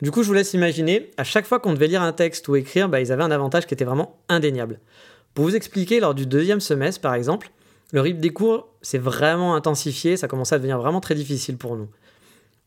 Du 0.00 0.10
coup, 0.10 0.22
je 0.22 0.28
vous 0.28 0.34
laisse 0.34 0.54
imaginer, 0.54 1.10
à 1.16 1.24
chaque 1.24 1.46
fois 1.46 1.60
qu'on 1.60 1.74
devait 1.74 1.86
lire 1.86 2.02
un 2.02 2.12
texte 2.12 2.48
ou 2.48 2.56
écrire, 2.56 2.88
bah, 2.88 3.00
ils 3.00 3.12
avaient 3.12 3.22
un 3.22 3.30
avantage 3.30 3.66
qui 3.66 3.74
était 3.74 3.84
vraiment 3.84 4.18
indéniable. 4.28 4.80
Pour 5.34 5.44
vous 5.44 5.54
expliquer, 5.54 6.00
lors 6.00 6.14
du 6.14 6.26
deuxième 6.26 6.60
semestre, 6.60 7.00
par 7.00 7.14
exemple, 7.14 7.50
le 7.92 8.00
rythme 8.00 8.20
des 8.20 8.30
cours 8.30 8.68
s'est 8.80 8.98
vraiment 8.98 9.54
intensifié, 9.54 10.16
ça 10.16 10.28
commençait 10.28 10.54
à 10.54 10.58
devenir 10.58 10.78
vraiment 10.78 11.00
très 11.00 11.14
difficile 11.14 11.56
pour 11.56 11.76
nous. 11.76 11.88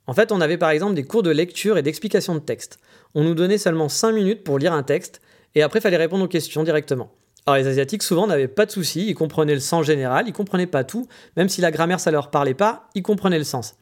En 0.08 0.13
fait, 0.13 0.32
on 0.32 0.42
avait 0.42 0.58
par 0.58 0.70
exemple 0.70 0.94
des 0.94 1.04
cours 1.04 1.24
de 1.24 1.32
lecture 1.32 1.78
et 1.78 1.82
d'explication 1.82 2.36
de 2.36 2.40
texte. 2.40 2.80
On 3.16 3.24
nous 3.24 3.36
donnait 3.36 3.58
seulement 3.58 3.90
5 3.90 4.12
minutes 4.12 4.44
pour 4.44 4.60
lire 4.60 4.74
un 4.74 4.84
texte, 4.84 5.22
et 5.56 5.63
après, 5.63 5.80
il 5.80 5.82
fallait 5.82 5.98
répondre 5.98 6.24
aux 6.24 6.30
questions 6.30 6.63
directement. 6.63 7.12
Alors 7.46 7.58
les 7.58 7.68
Asiatiques, 7.68 8.04
souvent, 8.04 8.28
n'avaient 8.28 8.48
pas 8.48 8.66
de 8.66 8.72
soucis, 8.72 9.08
ils 9.08 9.16
comprenaient 9.16 9.56
le 9.56 9.60
sens 9.60 9.86
général, 9.86 10.28
ils 10.28 10.34
comprenaient 10.34 10.68
pas 10.68 10.84
tout, 10.84 11.08
même 11.38 11.50
si 11.50 11.62
la 11.62 11.72
grammaire, 11.72 12.00
ça 12.00 12.12
leur 12.12 12.30
parlait 12.30 12.54
pas, 12.54 12.90
ils 12.94 13.04
comprenaient 13.04 13.40
le 13.40 13.44
sens. 13.44 13.75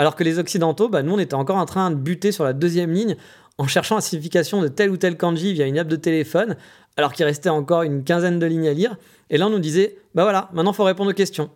Alors 0.00 0.16
que 0.16 0.24
les 0.24 0.38
Occidentaux, 0.38 0.88
bah, 0.88 1.02
nous, 1.02 1.12
on 1.12 1.18
était 1.18 1.34
encore 1.34 1.58
en 1.58 1.66
train 1.66 1.90
de 1.90 1.94
buter 1.94 2.32
sur 2.32 2.42
la 2.42 2.54
deuxième 2.54 2.90
ligne 2.90 3.16
en 3.58 3.66
cherchant 3.66 3.96
la 3.96 4.00
signification 4.00 4.62
de 4.62 4.68
tel 4.68 4.88
ou 4.88 4.96
tel 4.96 5.18
kanji 5.18 5.52
via 5.52 5.66
une 5.66 5.78
app 5.78 5.88
de 5.88 5.96
téléphone, 5.96 6.56
alors 6.96 7.12
qu'il 7.12 7.26
restait 7.26 7.50
encore 7.50 7.82
une 7.82 8.02
quinzaine 8.02 8.38
de 8.38 8.46
lignes 8.46 8.66
à 8.66 8.72
lire. 8.72 8.96
Et 9.28 9.36
là, 9.36 9.46
on 9.46 9.50
nous 9.50 9.58
disait, 9.58 9.98
bah 10.14 10.22
voilà, 10.22 10.48
maintenant, 10.54 10.72
il 10.72 10.74
faut 10.74 10.84
répondre 10.84 11.10
aux 11.10 11.14
questions. 11.14 11.50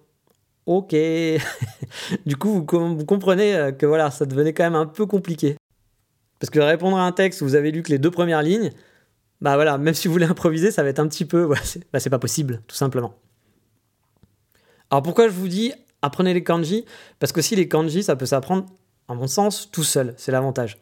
Ok. 0.66 0.90
du 2.26 2.36
coup, 2.36 2.52
vous, 2.52 3.04
comprenez 3.06 3.54
euh, 3.54 3.72
que 3.72 3.86
voilà, 3.86 4.10
ça 4.10 4.26
devenait 4.26 4.52
quand 4.52 4.64
même 4.64 4.74
un 4.74 4.84
peu 4.84 5.06
compliqué. 5.06 5.56
Parce 6.38 6.50
que 6.50 6.60
répondre 6.60 6.98
à 6.98 7.06
un 7.06 7.12
texte 7.12 7.40
où 7.40 7.46
vous 7.46 7.54
avez 7.54 7.70
lu 7.70 7.82
que 7.82 7.92
les 7.92 7.98
deux 7.98 8.10
premières 8.10 8.42
lignes, 8.42 8.72
bah 9.40 9.54
voilà, 9.54 9.78
même 9.78 9.94
si 9.94 10.06
vous 10.06 10.12
voulez 10.12 10.26
improviser, 10.26 10.70
ça 10.70 10.82
va 10.82 10.90
être 10.90 11.00
un 11.00 11.08
petit 11.08 11.24
peu. 11.24 11.48
Bah, 11.94 11.98
c'est 11.98 12.10
pas 12.10 12.18
possible, 12.18 12.60
tout 12.68 12.76
simplement. 12.76 13.14
Alors 14.90 15.02
pourquoi 15.02 15.28
je 15.28 15.32
vous 15.32 15.48
dis 15.48 15.72
apprenez 16.04 16.34
les 16.34 16.44
kanji 16.44 16.84
Parce 17.18 17.32
que 17.32 17.42
si 17.42 17.56
les 17.56 17.68
kanji, 17.68 18.02
ça 18.02 18.16
peut 18.16 18.26
s'apprendre, 18.26 18.66
à 19.08 19.14
mon 19.14 19.26
sens, 19.26 19.70
tout 19.70 19.84
seul. 19.84 20.14
C'est 20.16 20.32
l'avantage. 20.32 20.78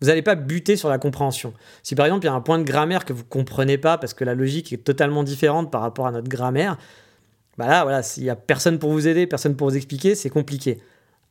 Vous 0.00 0.08
n'allez 0.08 0.22
pas 0.22 0.34
buter 0.34 0.76
sur 0.76 0.88
la 0.88 0.98
compréhension. 0.98 1.54
Si 1.82 1.94
par 1.94 2.04
exemple 2.06 2.24
il 2.24 2.28
y 2.28 2.30
a 2.30 2.34
un 2.34 2.42
point 2.42 2.58
de 2.58 2.64
grammaire 2.64 3.04
que 3.04 3.14
vous 3.14 3.22
ne 3.22 3.28
comprenez 3.28 3.78
pas 3.78 3.96
parce 3.96 4.12
que 4.12 4.24
la 4.24 4.34
logique 4.34 4.72
est 4.72 4.84
totalement 4.84 5.22
différente 5.22 5.72
par 5.72 5.80
rapport 5.80 6.06
à 6.06 6.10
notre 6.12 6.28
grammaire, 6.28 6.76
bah 7.56 7.66
là, 7.66 7.82
voilà, 7.84 8.02
s'il 8.02 8.24
n'y 8.24 8.30
a 8.30 8.36
personne 8.36 8.78
pour 8.78 8.92
vous 8.92 9.08
aider, 9.08 9.26
personne 9.26 9.56
pour 9.56 9.70
vous 9.70 9.76
expliquer, 9.76 10.14
c'est 10.14 10.28
compliqué. 10.28 10.82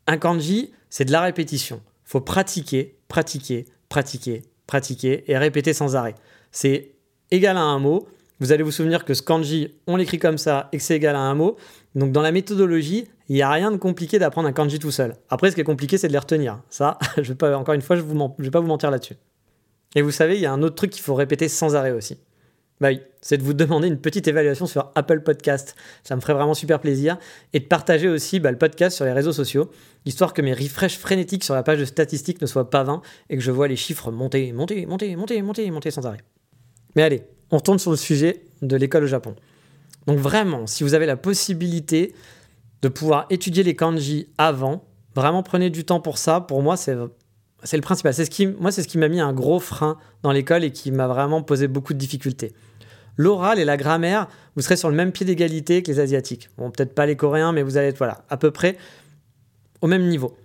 Un 0.07 0.17
kanji, 0.17 0.71
c'est 0.89 1.05
de 1.05 1.11
la 1.11 1.21
répétition. 1.21 1.81
Faut 2.03 2.21
pratiquer, 2.21 2.95
pratiquer, 3.07 3.65
pratiquer, 3.89 4.43
pratiquer 4.65 5.31
et 5.31 5.37
répéter 5.37 5.73
sans 5.73 5.95
arrêt. 5.95 6.15
C'est 6.51 6.93
égal 7.29 7.57
à 7.57 7.61
un 7.61 7.79
mot. 7.79 8.07
Vous 8.39 8.51
allez 8.51 8.63
vous 8.63 8.71
souvenir 8.71 9.05
que 9.05 9.13
ce 9.13 9.21
kanji, 9.21 9.75
on 9.87 9.95
l'écrit 9.95 10.19
comme 10.19 10.37
ça 10.37 10.69
et 10.73 10.77
que 10.77 10.83
c'est 10.83 10.95
égal 10.95 11.15
à 11.15 11.19
un 11.19 11.35
mot. 11.35 11.55
Donc 11.95 12.11
dans 12.11 12.21
la 12.21 12.31
méthodologie, 12.31 13.07
il 13.29 13.35
n'y 13.35 13.41
a 13.41 13.49
rien 13.49 13.71
de 13.71 13.77
compliqué 13.77 14.19
d'apprendre 14.19 14.47
un 14.47 14.53
kanji 14.53 14.77
tout 14.79 14.91
seul. 14.91 15.15
Après, 15.29 15.49
ce 15.49 15.55
qui 15.55 15.61
est 15.61 15.65
compliqué, 15.65 15.97
c'est 15.97 16.07
de 16.07 16.13
les 16.13 16.19
retenir. 16.19 16.61
Ça, 16.69 16.97
je 17.17 17.29
vais 17.29 17.35
pas, 17.35 17.57
encore 17.57 17.73
une 17.73 17.81
fois, 17.81 17.95
je 17.95 18.01
ne 18.01 18.43
vais 18.43 18.51
pas 18.51 18.59
vous 18.59 18.67
mentir 18.67 18.91
là-dessus. 18.91 19.15
Et 19.95 20.01
vous 20.01 20.11
savez, 20.11 20.35
il 20.35 20.41
y 20.41 20.45
a 20.45 20.51
un 20.51 20.61
autre 20.61 20.75
truc 20.75 20.91
qu'il 20.91 21.01
faut 21.01 21.15
répéter 21.15 21.47
sans 21.47 21.75
arrêt 21.75 21.91
aussi. 21.91 22.17
Bah 22.81 22.89
oui, 22.89 22.99
c'est 23.21 23.37
de 23.37 23.43
vous 23.43 23.53
demander 23.53 23.87
une 23.87 23.99
petite 23.99 24.27
évaluation 24.27 24.65
sur 24.65 24.91
Apple 24.95 25.21
Podcast. 25.21 25.77
Ça 26.03 26.17
me 26.17 26.21
ferait 26.21 26.33
vraiment 26.33 26.53
super 26.53 26.81
plaisir. 26.81 27.17
Et 27.53 27.61
de 27.61 27.65
partager 27.65 28.09
aussi 28.09 28.41
bah, 28.41 28.51
le 28.51 28.57
podcast 28.57 28.97
sur 28.97 29.05
les 29.05 29.13
réseaux 29.13 29.31
sociaux, 29.31 29.71
histoire 30.03 30.33
que 30.33 30.41
mes 30.41 30.53
refreshs 30.53 30.97
frénétiques 30.97 31.45
sur 31.45 31.53
la 31.53 31.63
page 31.63 31.79
de 31.79 31.85
statistiques 31.85 32.41
ne 32.41 32.47
soient 32.47 32.69
pas 32.69 32.83
vains 32.83 33.01
et 33.29 33.37
que 33.37 33.41
je 33.41 33.51
vois 33.51 33.69
les 33.69 33.77
chiffres 33.77 34.11
monter, 34.11 34.51
monter, 34.51 34.85
monter, 34.85 35.15
monter, 35.15 35.41
monter, 35.41 35.71
monter 35.71 35.91
sans 35.91 36.05
arrêt. 36.05 36.19
Mais 36.97 37.03
allez, 37.03 37.23
on 37.51 37.57
retourne 37.57 37.79
sur 37.79 37.91
le 37.91 37.97
sujet 37.97 38.43
de 38.61 38.75
l'école 38.75 39.03
au 39.03 39.07
Japon. 39.07 39.35
Donc 40.07 40.19
vraiment, 40.19 40.67
si 40.67 40.83
vous 40.83 40.93
avez 40.93 41.05
la 41.05 41.17
possibilité 41.17 42.13
de 42.81 42.89
pouvoir 42.89 43.25
étudier 43.29 43.63
les 43.63 43.75
kanji 43.75 44.27
avant, 44.37 44.83
vraiment 45.15 45.43
prenez 45.43 45.69
du 45.69 45.85
temps 45.85 45.99
pour 45.99 46.17
ça. 46.17 46.41
Pour 46.41 46.61
moi, 46.61 46.77
c'est 46.77 46.95
c'est 47.63 47.77
le 47.77 47.81
principal. 47.81 48.13
C'est 48.13 48.25
ce 48.25 48.29
qui, 48.29 48.47
moi, 48.47 48.71
c'est 48.71 48.83
ce 48.83 48.87
qui 48.87 48.97
m'a 48.97 49.07
mis 49.07 49.19
un 49.19 49.33
gros 49.33 49.59
frein 49.59 49.97
dans 50.21 50.31
l'école 50.31 50.63
et 50.63 50.71
qui 50.71 50.91
m'a 50.91 51.07
vraiment 51.07 51.41
posé 51.41 51.67
beaucoup 51.67 51.93
de 51.93 51.97
difficultés. 51.97 52.53
L'oral 53.17 53.59
et 53.59 53.65
la 53.65 53.77
grammaire, 53.77 54.27
vous 54.55 54.61
serez 54.61 54.75
sur 54.75 54.89
le 54.89 54.95
même 54.95 55.11
pied 55.11 55.25
d'égalité 55.25 55.81
que 55.81 55.91
les 55.91 55.99
Asiatiques. 55.99 56.49
Bon, 56.57 56.69
peut-être 56.69 56.93
pas 56.93 57.05
les 57.05 57.15
Coréens, 57.15 57.53
mais 57.53 57.63
vous 57.63 57.77
allez 57.77 57.87
être 57.87 57.97
voilà, 57.97 58.23
à 58.29 58.37
peu 58.37 58.51
près 58.51 58.77
au 59.81 59.87
même 59.87 60.07
niveau. 60.07 60.37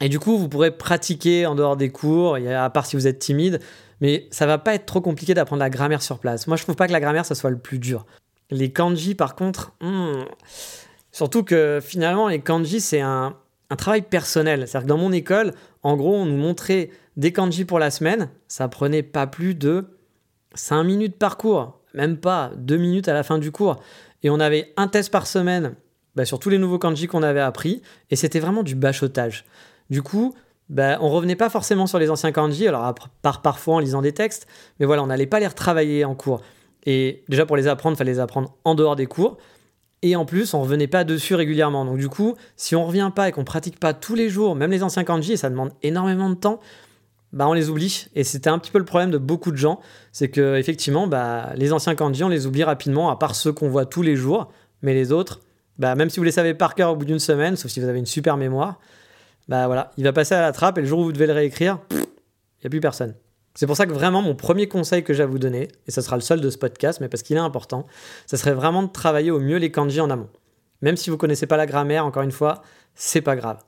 Et 0.00 0.08
du 0.08 0.18
coup, 0.18 0.38
vous 0.38 0.48
pourrez 0.48 0.70
pratiquer 0.70 1.46
en 1.46 1.54
dehors 1.54 1.76
des 1.76 1.90
cours, 1.90 2.36
à 2.36 2.70
part 2.70 2.86
si 2.86 2.96
vous 2.96 3.06
êtes 3.06 3.18
timide, 3.18 3.60
mais 4.00 4.28
ça 4.30 4.46
va 4.46 4.58
pas 4.58 4.74
être 4.74 4.86
trop 4.86 5.00
compliqué 5.00 5.34
d'apprendre 5.34 5.60
la 5.60 5.70
grammaire 5.70 6.02
sur 6.02 6.18
place. 6.18 6.46
Moi, 6.46 6.56
je 6.56 6.62
trouve 6.62 6.76
pas 6.76 6.86
que 6.86 6.92
la 6.92 7.00
grammaire, 7.00 7.26
ça 7.26 7.34
soit 7.34 7.50
le 7.50 7.58
plus 7.58 7.78
dur. 7.78 8.06
Les 8.50 8.72
kanji, 8.72 9.14
par 9.14 9.34
contre, 9.34 9.72
hmm, 9.80 10.24
surtout 11.12 11.42
que 11.42 11.80
finalement, 11.82 12.28
les 12.28 12.40
kanji, 12.40 12.80
c'est 12.80 13.00
un, 13.00 13.36
travail 13.76 14.02
personnel. 14.02 14.66
C'est-à-dire 14.66 14.86
que 14.86 14.88
dans 14.88 14.98
mon 14.98 15.12
école, 15.12 15.52
en 15.82 15.96
gros, 15.96 16.14
on 16.14 16.24
nous 16.24 16.36
montrait 16.36 16.90
des 17.16 17.32
kanji 17.32 17.64
pour 17.64 17.78
la 17.78 17.90
semaine. 17.90 18.30
Ça 18.46 18.68
prenait 18.68 19.02
pas 19.02 19.26
plus 19.26 19.54
de 19.54 19.84
5 20.54 20.84
minutes 20.84 21.18
par 21.18 21.36
cours, 21.36 21.80
même 21.92 22.16
pas 22.16 22.52
2 22.56 22.76
minutes 22.76 23.08
à 23.08 23.14
la 23.14 23.22
fin 23.22 23.38
du 23.38 23.52
cours. 23.52 23.82
Et 24.22 24.30
on 24.30 24.40
avait 24.40 24.72
un 24.76 24.88
test 24.88 25.10
par 25.10 25.26
semaine 25.26 25.74
bah, 26.16 26.24
sur 26.24 26.38
tous 26.38 26.48
les 26.48 26.58
nouveaux 26.58 26.78
kanji 26.78 27.06
qu'on 27.06 27.22
avait 27.22 27.40
appris. 27.40 27.82
Et 28.10 28.16
c'était 28.16 28.40
vraiment 28.40 28.62
du 28.62 28.74
bachotage. 28.74 29.44
Du 29.90 30.02
coup, 30.02 30.34
bah, 30.68 30.98
on 31.00 31.08
revenait 31.08 31.36
pas 31.36 31.48
forcément 31.48 31.86
sur 31.86 31.98
les 31.98 32.10
anciens 32.10 32.32
kanji, 32.32 32.68
alors 32.68 32.94
par 33.22 33.42
parfois 33.42 33.76
en 33.76 33.78
lisant 33.78 34.02
des 34.02 34.12
textes, 34.12 34.46
mais 34.78 34.86
voilà, 34.86 35.02
on 35.02 35.06
n'allait 35.06 35.26
pas 35.26 35.40
les 35.40 35.46
retravailler 35.46 36.04
en 36.04 36.14
cours. 36.14 36.42
Et 36.84 37.24
déjà 37.28 37.46
pour 37.46 37.56
les 37.56 37.66
apprendre, 37.66 37.96
il 37.96 37.98
fallait 37.98 38.12
les 38.12 38.20
apprendre 38.20 38.54
en 38.64 38.74
dehors 38.74 38.96
des 38.96 39.06
cours. 39.06 39.38
Et 40.02 40.14
en 40.14 40.24
plus, 40.24 40.54
on 40.54 40.62
revenait 40.62 40.86
pas 40.86 41.04
dessus 41.04 41.34
régulièrement. 41.34 41.84
Donc 41.84 41.98
du 41.98 42.08
coup, 42.08 42.36
si 42.56 42.76
on 42.76 42.86
revient 42.86 43.10
pas 43.14 43.28
et 43.28 43.32
qu'on 43.32 43.44
pratique 43.44 43.80
pas 43.80 43.94
tous 43.94 44.14
les 44.14 44.28
jours, 44.28 44.54
même 44.54 44.70
les 44.70 44.82
anciens 44.82 45.04
kanji, 45.04 45.32
et 45.32 45.36
ça 45.36 45.50
demande 45.50 45.72
énormément 45.82 46.30
de 46.30 46.34
temps, 46.34 46.60
bah 47.32 47.48
on 47.48 47.52
les 47.52 47.68
oublie. 47.68 48.06
Et 48.14 48.24
c'était 48.24 48.50
un 48.50 48.58
petit 48.58 48.70
peu 48.70 48.78
le 48.78 48.84
problème 48.84 49.10
de 49.10 49.18
beaucoup 49.18 49.50
de 49.50 49.56
gens, 49.56 49.80
c'est 50.12 50.28
que 50.28 50.56
effectivement, 50.56 51.06
bah, 51.06 51.52
les 51.56 51.72
anciens 51.72 51.94
kanji, 51.94 52.22
on 52.24 52.28
les 52.28 52.46
oublie 52.46 52.64
rapidement, 52.64 53.10
à 53.10 53.16
part 53.16 53.34
ceux 53.34 53.52
qu'on 53.52 53.68
voit 53.68 53.86
tous 53.86 54.02
les 54.02 54.16
jours. 54.16 54.52
Mais 54.82 54.94
les 54.94 55.10
autres, 55.10 55.40
bah, 55.78 55.94
même 55.94 56.10
si 56.10 56.20
vous 56.20 56.24
les 56.24 56.32
savez 56.32 56.54
par 56.54 56.74
cœur 56.74 56.92
au 56.92 56.96
bout 56.96 57.04
d'une 57.04 57.18
semaine, 57.18 57.56
sauf 57.56 57.70
si 57.70 57.80
vous 57.80 57.88
avez 57.88 57.98
une 57.98 58.06
super 58.06 58.36
mémoire, 58.36 58.78
bah 59.48 59.66
voilà, 59.66 59.90
il 59.96 60.04
va 60.04 60.12
passer 60.12 60.34
à 60.34 60.40
la 60.40 60.52
trappe 60.52 60.78
et 60.78 60.82
le 60.82 60.86
jour 60.86 61.00
où 61.00 61.04
vous 61.04 61.12
devez 61.12 61.26
le 61.26 61.32
réécrire, 61.32 61.78
il 61.90 61.96
n'y 61.96 62.66
a 62.66 62.70
plus 62.70 62.80
personne. 62.80 63.14
C'est 63.54 63.66
pour 63.66 63.76
ça 63.76 63.86
que 63.86 63.92
vraiment 63.92 64.22
mon 64.22 64.36
premier 64.36 64.68
conseil 64.68 65.02
que 65.02 65.12
j'ai 65.12 65.22
à 65.22 65.26
vous 65.26 65.38
donner, 65.38 65.68
et 65.86 65.90
ce 65.90 66.00
sera 66.00 66.16
le 66.16 66.22
seul 66.22 66.40
de 66.40 66.48
ce 66.50 66.58
podcast, 66.58 67.00
mais 67.00 67.08
parce 67.08 67.22
qu'il 67.22 67.36
est 67.36 67.40
important, 67.40 67.86
ce 68.26 68.36
serait 68.36 68.52
vraiment 68.52 68.82
de 68.82 68.88
travailler 68.92 69.30
au 69.30 69.40
mieux 69.40 69.56
les 69.56 69.72
kanji 69.72 70.00
en 70.00 70.10
amont. 70.10 70.28
Même 70.80 70.96
si 70.96 71.10
vous 71.10 71.16
ne 71.16 71.20
connaissez 71.20 71.46
pas 71.46 71.56
la 71.56 71.66
grammaire, 71.66 72.06
encore 72.06 72.22
une 72.22 72.30
fois, 72.30 72.62
c'est 72.94 73.20
pas 73.20 73.34
grave. 73.34 73.58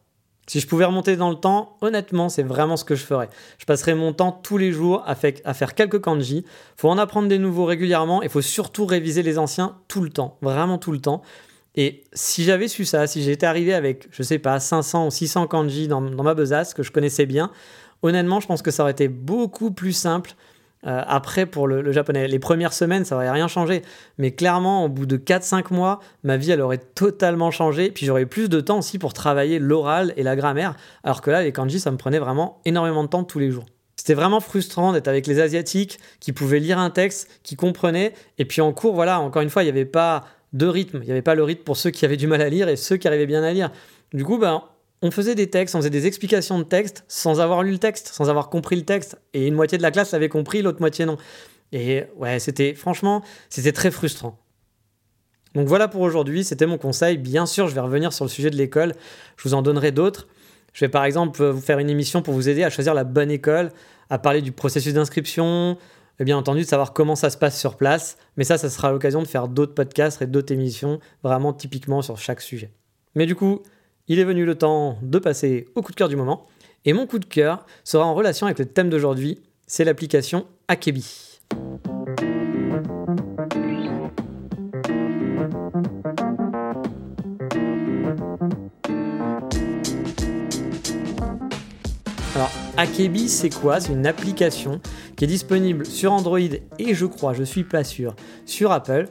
Si 0.46 0.58
je 0.58 0.66
pouvais 0.66 0.84
remonter 0.84 1.16
dans 1.16 1.30
le 1.30 1.36
temps, 1.36 1.76
honnêtement, 1.80 2.28
c'est 2.28 2.42
vraiment 2.42 2.76
ce 2.76 2.84
que 2.84 2.96
je 2.96 3.04
ferais. 3.04 3.28
Je 3.58 3.66
passerais 3.66 3.94
mon 3.94 4.12
temps 4.12 4.32
tous 4.32 4.58
les 4.58 4.72
jours 4.72 5.02
à, 5.06 5.14
faire 5.14 5.74
quelques 5.74 6.00
kanji. 6.00 6.44
Faut 6.76 6.88
en 6.88 6.98
apprendre 6.98 7.28
des 7.28 7.38
nouveaux 7.38 7.64
régulièrement 7.64 8.22
et 8.22 8.28
faut 8.28 8.42
surtout 8.42 8.84
réviser 8.84 9.22
les 9.22 9.38
anciens 9.38 9.76
tout 9.86 10.02
le 10.02 10.10
temps, 10.10 10.38
vraiment 10.42 10.78
tout 10.78 10.92
le 10.92 11.00
temps. 11.00 11.22
Et 11.76 12.04
si 12.12 12.44
j'avais 12.44 12.68
su 12.68 12.84
ça, 12.84 13.06
si 13.06 13.22
j'étais 13.22 13.46
arrivé 13.46 13.74
avec, 13.74 14.08
je 14.10 14.22
sais 14.22 14.38
pas, 14.38 14.58
500 14.58 15.06
ou 15.06 15.10
600 15.10 15.46
kanji 15.46 15.88
dans, 15.88 16.00
ma 16.00 16.34
besace 16.34 16.74
que 16.74 16.82
je 16.82 16.90
connaissais 16.90 17.26
bien, 17.26 17.50
honnêtement, 18.02 18.40
je 18.40 18.46
pense 18.46 18.62
que 18.62 18.70
ça 18.70 18.82
aurait 18.82 18.92
été 18.92 19.08
beaucoup 19.08 19.70
plus 19.70 19.92
simple. 19.92 20.34
Euh, 20.86 21.02
après, 21.06 21.44
pour 21.44 21.68
le, 21.68 21.92
japonais, 21.92 22.26
les 22.26 22.38
premières 22.38 22.72
semaines, 22.72 23.04
ça 23.04 23.14
n'aurait 23.14 23.30
rien 23.30 23.48
changé. 23.48 23.82
Mais 24.18 24.32
clairement, 24.32 24.84
au 24.84 24.88
bout 24.88 25.06
de 25.06 25.16
4-5 25.16 25.72
mois, 25.72 26.00
ma 26.24 26.36
vie, 26.38 26.50
elle 26.50 26.62
aurait 26.62 26.78
totalement 26.78 27.50
changé. 27.50 27.90
Puis 27.90 28.06
j'aurais 28.06 28.26
plus 28.26 28.48
de 28.48 28.60
temps 28.60 28.78
aussi 28.78 28.98
pour 28.98 29.12
travailler 29.12 29.58
l'oral 29.58 30.12
et 30.16 30.22
la 30.22 30.36
grammaire. 30.36 30.74
Alors 31.04 31.20
que 31.20 31.30
là, 31.30 31.42
les 31.42 31.52
kanji, 31.52 31.78
ça 31.78 31.90
me 31.90 31.98
prenait 31.98 32.18
vraiment 32.18 32.60
énormément 32.64 33.04
de 33.04 33.08
temps 33.08 33.24
tous 33.24 33.38
les 33.38 33.50
jours. 33.50 33.66
C'était 33.94 34.14
vraiment 34.14 34.40
frustrant 34.40 34.94
d'être 34.94 35.08
avec 35.08 35.26
les 35.26 35.40
Asiatiques 35.40 36.00
qui 36.20 36.32
pouvaient 36.32 36.58
lire 36.58 36.78
un 36.78 36.88
texte, 36.88 37.28
qui 37.42 37.54
comprenaient. 37.54 38.14
Et 38.38 38.46
puis 38.46 38.62
en 38.62 38.72
cours, 38.72 38.94
voilà, 38.94 39.20
encore 39.20 39.42
une 39.42 39.50
fois, 39.50 39.62
il 39.62 39.66
n'y 39.66 39.70
avait 39.70 39.84
pas 39.84 40.24
de 40.52 40.66
rythme. 40.66 41.00
Il 41.02 41.06
n'y 41.06 41.12
avait 41.12 41.22
pas 41.22 41.34
le 41.34 41.44
rythme 41.44 41.62
pour 41.62 41.76
ceux 41.76 41.90
qui 41.90 42.04
avaient 42.04 42.16
du 42.16 42.26
mal 42.26 42.42
à 42.42 42.48
lire 42.48 42.68
et 42.68 42.76
ceux 42.76 42.96
qui 42.96 43.08
arrivaient 43.08 43.26
bien 43.26 43.42
à 43.42 43.52
lire. 43.52 43.70
Du 44.12 44.24
coup, 44.24 44.38
ben, 44.38 44.62
on 45.02 45.10
faisait 45.10 45.34
des 45.34 45.48
textes, 45.48 45.74
on 45.74 45.78
faisait 45.78 45.90
des 45.90 46.06
explications 46.06 46.58
de 46.58 46.64
texte 46.64 47.04
sans 47.08 47.40
avoir 47.40 47.62
lu 47.62 47.70
le 47.70 47.78
texte, 47.78 48.08
sans 48.08 48.28
avoir 48.28 48.50
compris 48.50 48.76
le 48.76 48.84
texte. 48.84 49.16
Et 49.32 49.46
une 49.46 49.54
moitié 49.54 49.78
de 49.78 49.82
la 49.82 49.90
classe 49.90 50.12
l'avait 50.12 50.28
compris, 50.28 50.62
l'autre 50.62 50.80
moitié 50.80 51.06
non. 51.06 51.16
Et 51.72 52.04
ouais, 52.16 52.38
c'était 52.38 52.74
franchement, 52.74 53.22
c'était 53.48 53.72
très 53.72 53.90
frustrant. 53.90 54.38
Donc 55.54 55.66
voilà 55.66 55.88
pour 55.88 56.02
aujourd'hui, 56.02 56.44
c'était 56.44 56.66
mon 56.66 56.78
conseil. 56.78 57.16
Bien 57.18 57.46
sûr, 57.46 57.66
je 57.66 57.74
vais 57.74 57.80
revenir 57.80 58.12
sur 58.12 58.24
le 58.24 58.30
sujet 58.30 58.50
de 58.50 58.56
l'école, 58.56 58.94
je 59.36 59.48
vous 59.48 59.54
en 59.54 59.62
donnerai 59.62 59.92
d'autres. 59.92 60.28
Je 60.72 60.84
vais 60.84 60.88
par 60.88 61.04
exemple 61.04 61.44
vous 61.44 61.60
faire 61.60 61.78
une 61.78 61.90
émission 61.90 62.22
pour 62.22 62.34
vous 62.34 62.48
aider 62.48 62.62
à 62.62 62.70
choisir 62.70 62.94
la 62.94 63.02
bonne 63.02 63.30
école, 63.30 63.70
à 64.08 64.18
parler 64.18 64.42
du 64.42 64.52
processus 64.52 64.94
d'inscription, 64.94 65.76
et 66.20 66.24
bien 66.24 66.36
entendu 66.36 66.60
de 66.60 66.66
savoir 66.66 66.92
comment 66.92 67.16
ça 67.16 67.30
se 67.30 67.38
passe 67.38 67.58
sur 67.58 67.76
place. 67.76 68.18
Mais 68.36 68.44
ça, 68.44 68.58
ça 68.58 68.68
sera 68.68 68.92
l'occasion 68.92 69.22
de 69.22 69.26
faire 69.26 69.48
d'autres 69.48 69.74
podcasts 69.74 70.20
et 70.20 70.26
d'autres 70.26 70.52
émissions, 70.52 71.00
vraiment 71.24 71.52
typiquement 71.54 72.02
sur 72.02 72.18
chaque 72.18 72.42
sujet. 72.42 72.70
Mais 73.14 73.26
du 73.26 73.34
coup, 73.34 73.62
il 74.06 74.18
est 74.18 74.24
venu 74.24 74.44
le 74.44 74.54
temps 74.54 74.98
de 75.02 75.18
passer 75.18 75.66
au 75.74 75.82
coup 75.82 75.92
de 75.92 75.96
cœur 75.96 76.08
du 76.08 76.16
moment. 76.16 76.46
Et 76.84 76.92
mon 76.92 77.06
coup 77.06 77.18
de 77.18 77.24
cœur 77.24 77.66
sera 77.84 78.04
en 78.04 78.14
relation 78.14 78.46
avec 78.46 78.58
le 78.58 78.66
thème 78.66 78.90
d'aujourd'hui, 78.90 79.40
c'est 79.66 79.84
l'application 79.84 80.46
Akebi. 80.68 81.39
Akebi, 92.80 93.28
c'est 93.28 93.50
quoi? 93.50 93.78
C'est 93.78 93.92
une 93.92 94.06
application 94.06 94.80
qui 95.14 95.24
est 95.24 95.26
disponible 95.26 95.84
sur 95.84 96.12
Android 96.12 96.38
et 96.38 96.94
je 96.94 97.04
crois, 97.04 97.34
je 97.34 97.42
suis 97.42 97.62
pas 97.62 97.84
sûr, 97.84 98.16
sur 98.46 98.72
Apple. 98.72 99.06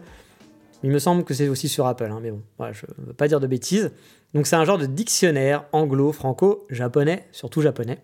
Il 0.81 0.89
me 0.89 0.97
semble 0.97 1.23
que 1.23 1.35
c'est 1.35 1.47
aussi 1.49 1.69
sur 1.69 1.85
Apple, 1.85 2.09
hein, 2.11 2.17
mais 2.19 2.31
bon, 2.31 2.41
je 2.71 2.87
ne 2.97 3.05
veux 3.05 3.13
pas 3.13 3.27
dire 3.27 3.39
de 3.39 3.45
bêtises. 3.45 3.91
Donc 4.33 4.47
c'est 4.47 4.55
un 4.55 4.65
genre 4.65 4.79
de 4.79 4.87
dictionnaire 4.87 5.65
anglo, 5.71 6.11
franco, 6.11 6.65
japonais, 6.71 7.27
surtout 7.31 7.61
japonais. 7.61 7.99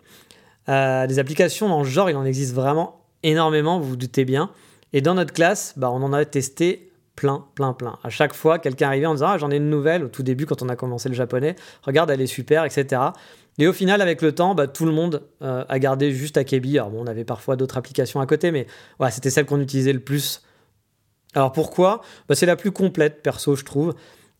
Euh, 0.68 1.08
des 1.08 1.18
applications 1.18 1.68
dans 1.68 1.82
ce 1.82 1.88
genre, 1.88 2.08
il 2.10 2.16
en 2.16 2.24
existe 2.24 2.54
vraiment 2.54 3.00
énormément, 3.24 3.80
vous 3.80 3.88
vous 3.88 3.96
doutez 3.96 4.24
bien. 4.24 4.52
Et 4.92 5.00
dans 5.00 5.14
notre 5.14 5.32
classe, 5.32 5.74
bah, 5.76 5.90
on 5.90 6.00
en 6.04 6.12
a 6.12 6.24
testé 6.24 6.92
plein, 7.16 7.44
plein, 7.56 7.72
plein. 7.72 7.98
À 8.04 8.10
chaque 8.10 8.34
fois, 8.34 8.60
quelqu'un 8.60 8.86
arrivait 8.86 9.06
en 9.06 9.14
disant 9.14 9.30
ah, 9.30 9.38
j'en 9.38 9.50
ai 9.50 9.56
une 9.56 9.70
nouvelle 9.70 10.04
au 10.04 10.08
tout 10.08 10.22
début 10.22 10.46
quand 10.46 10.62
on 10.62 10.68
a 10.68 10.76
commencé 10.76 11.08
le 11.08 11.16
japonais. 11.16 11.56
Regarde, 11.82 12.10
elle 12.10 12.20
est 12.20 12.26
super, 12.26 12.64
etc. 12.64 13.00
Et 13.58 13.66
au 13.66 13.72
final, 13.72 14.02
avec 14.02 14.22
le 14.22 14.34
temps, 14.34 14.54
bah, 14.54 14.66
tout 14.66 14.84
le 14.84 14.92
monde 14.92 15.22
euh, 15.42 15.64
a 15.68 15.78
gardé 15.78 16.12
juste 16.12 16.36
Akebi. 16.36 16.78
Alors 16.78 16.90
bon, 16.90 17.02
on 17.02 17.06
avait 17.06 17.24
parfois 17.24 17.56
d'autres 17.56 17.78
applications 17.78 18.20
à 18.20 18.26
côté, 18.26 18.50
mais 18.50 18.66
c'était 19.10 19.30
celle 19.30 19.46
qu'on 19.46 19.60
utilisait 19.60 19.92
le 19.92 20.00
plus. 20.00 20.42
Alors 21.34 21.52
pourquoi? 21.52 22.02
Bah, 22.28 22.34
C'est 22.34 22.46
la 22.46 22.56
plus 22.56 22.72
complète, 22.72 23.22
perso, 23.22 23.56
je 23.56 23.64
trouve. 23.64 23.94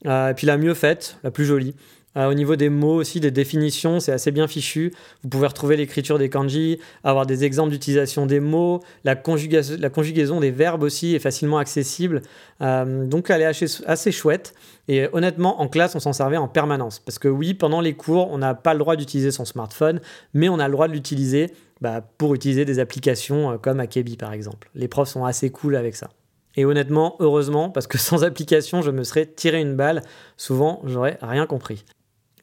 Euh, 0.05 0.31
et 0.31 0.35
puis 0.35 0.47
la 0.47 0.59
mieux 0.59 0.75
faite, 0.75 1.19
la 1.23 1.31
plus 1.31 1.47
jolie. 1.47 1.75
Euh, 2.17 2.31
au 2.31 2.35
niveau 2.35 2.57
des 2.57 2.69
mots 2.69 2.95
aussi, 2.95 3.21
des 3.21 3.31
définitions, 3.31 4.01
c'est 4.01 4.13
assez 4.13 4.31
bien 4.31 4.49
fichu. 4.49 4.93
Vous 5.23 5.29
pouvez 5.29 5.47
retrouver 5.47 5.77
l'écriture 5.77 6.19
des 6.19 6.31
kanji, 6.31 6.79
avoir 7.05 7.27
des 7.27 7.45
exemples 7.45 7.71
d'utilisation 7.71 8.27
des 8.27 8.41
mots, 8.41 8.81
la, 9.05 9.15
conjugaison, 9.17 10.41
des 10.41 10.51
verbes 10.51 10.83
aussi 10.83 11.15
est 11.15 11.19
facilement 11.19 11.59
accessible. 11.59 12.23
Euh, 12.63 13.07
donc 13.07 13.31
elle 13.31 13.43
est 13.43 13.87
assez, 13.87 14.13
chouette. 14.13 14.55
Et 14.89 15.09
honnêtement, 15.13 15.61
en 15.61 15.69
classe, 15.69 15.95
on 15.95 16.01
s'en 16.01 16.13
servait 16.13 16.37
en 16.37 16.49
permanence. 16.49 17.01
Parce 17.01 17.19
que 17.19 17.29
oui, 17.29 17.55
pendant 17.55 17.81
les 17.81 17.95
cours, 17.95 18.31
on 18.31 18.39
n'a 18.39 18.55
pas 18.55 18.73
le 18.73 18.79
droit 18.79 18.97
d'utiliser 18.97 19.31
son 19.31 19.45
smartphone, 19.45 20.01
mais 20.33 20.49
on 20.49 20.59
a 20.59 20.69
le 20.69 20.73
droit 20.73 20.89
de 20.89 20.93
l'utiliser 20.93 21.53
bah, 21.81 22.03
pour 22.19 22.35
utiliser 22.35 22.65
des 22.65 22.79
applications 22.79 23.53
euh, 23.53 23.59
comme 23.59 23.81
Akebi 23.81 24.17
par 24.17 24.33
exemple. 24.33 24.71
Les 24.75 24.89
profs 24.89 25.11
sont 25.11 25.25
assez 25.25 25.51
cool 25.51 25.77
avec 25.77 25.97
ça. 25.97 26.09
Et 26.57 26.65
honnêtement, 26.65 27.17
heureusement, 27.19 27.69
parce 27.69 27.87
que 27.87 27.99
sans 27.99 28.25
application, 28.25 28.81
je 28.81 28.91
me 28.91 29.05
serais 29.05 29.27
tiré 29.27 29.61
une 29.61 29.77
balle. 29.77 30.03
Souvent, 30.37 30.81
j'aurais 30.85 31.19
rien 31.21 31.47
compris. 31.47 31.85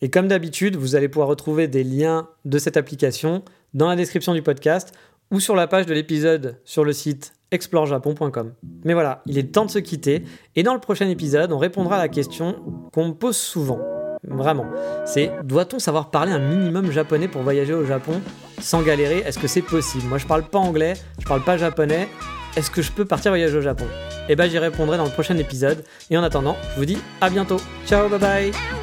Et 0.01 0.09
comme 0.09 0.27
d'habitude, 0.27 0.75
vous 0.75 0.95
allez 0.95 1.07
pouvoir 1.07 1.27
retrouver 1.27 1.67
des 1.67 1.83
liens 1.83 2.27
de 2.45 2.57
cette 2.57 2.77
application 2.77 3.43
dans 3.73 3.87
la 3.87 3.95
description 3.95 4.33
du 4.33 4.41
podcast 4.41 4.93
ou 5.31 5.39
sur 5.39 5.55
la 5.55 5.67
page 5.67 5.85
de 5.85 5.93
l'épisode 5.93 6.59
sur 6.63 6.83
le 6.83 6.93
site 6.93 7.33
explorejapon.com. 7.51 8.53
Mais 8.83 8.93
voilà, 8.93 9.21
il 9.25 9.37
est 9.37 9.51
temps 9.51 9.65
de 9.65 9.71
se 9.71 9.79
quitter 9.79 10.23
et 10.55 10.63
dans 10.63 10.73
le 10.73 10.79
prochain 10.79 11.07
épisode, 11.07 11.51
on 11.51 11.57
répondra 11.57 11.95
à 11.95 11.99
la 11.99 12.09
question 12.09 12.55
qu'on 12.91 13.09
me 13.09 13.13
pose 13.13 13.37
souvent. 13.37 13.79
Vraiment, 14.25 14.65
c'est 15.05 15.31
doit-on 15.43 15.79
savoir 15.79 16.09
parler 16.09 16.31
un 16.31 16.39
minimum 16.39 16.91
japonais 16.91 17.27
pour 17.27 17.41
voyager 17.41 17.73
au 17.73 17.85
Japon 17.85 18.21
sans 18.59 18.81
galérer? 18.81 19.19
Est-ce 19.19 19.37
que 19.37 19.47
c'est 19.47 19.61
possible? 19.61 20.05
Moi, 20.07 20.17
je 20.17 20.25
parle 20.25 20.43
pas 20.43 20.59
anglais, 20.59 20.93
je 21.19 21.25
parle 21.25 21.43
pas 21.43 21.57
japonais. 21.57 22.07
Est-ce 22.55 22.71
que 22.71 22.81
je 22.81 22.91
peux 22.91 23.05
partir 23.05 23.31
voyager 23.31 23.57
au 23.57 23.61
Japon? 23.61 23.85
Eh 24.29 24.35
ben, 24.35 24.49
j'y 24.49 24.59
répondrai 24.59 24.97
dans 24.97 25.05
le 25.05 25.11
prochain 25.11 25.37
épisode. 25.37 25.83
Et 26.09 26.17
en 26.17 26.23
attendant, 26.23 26.55
je 26.73 26.79
vous 26.79 26.85
dis 26.85 26.97
à 27.19 27.29
bientôt. 27.29 27.57
Ciao, 27.85 28.07
bye 28.07 28.19
bye 28.19 28.82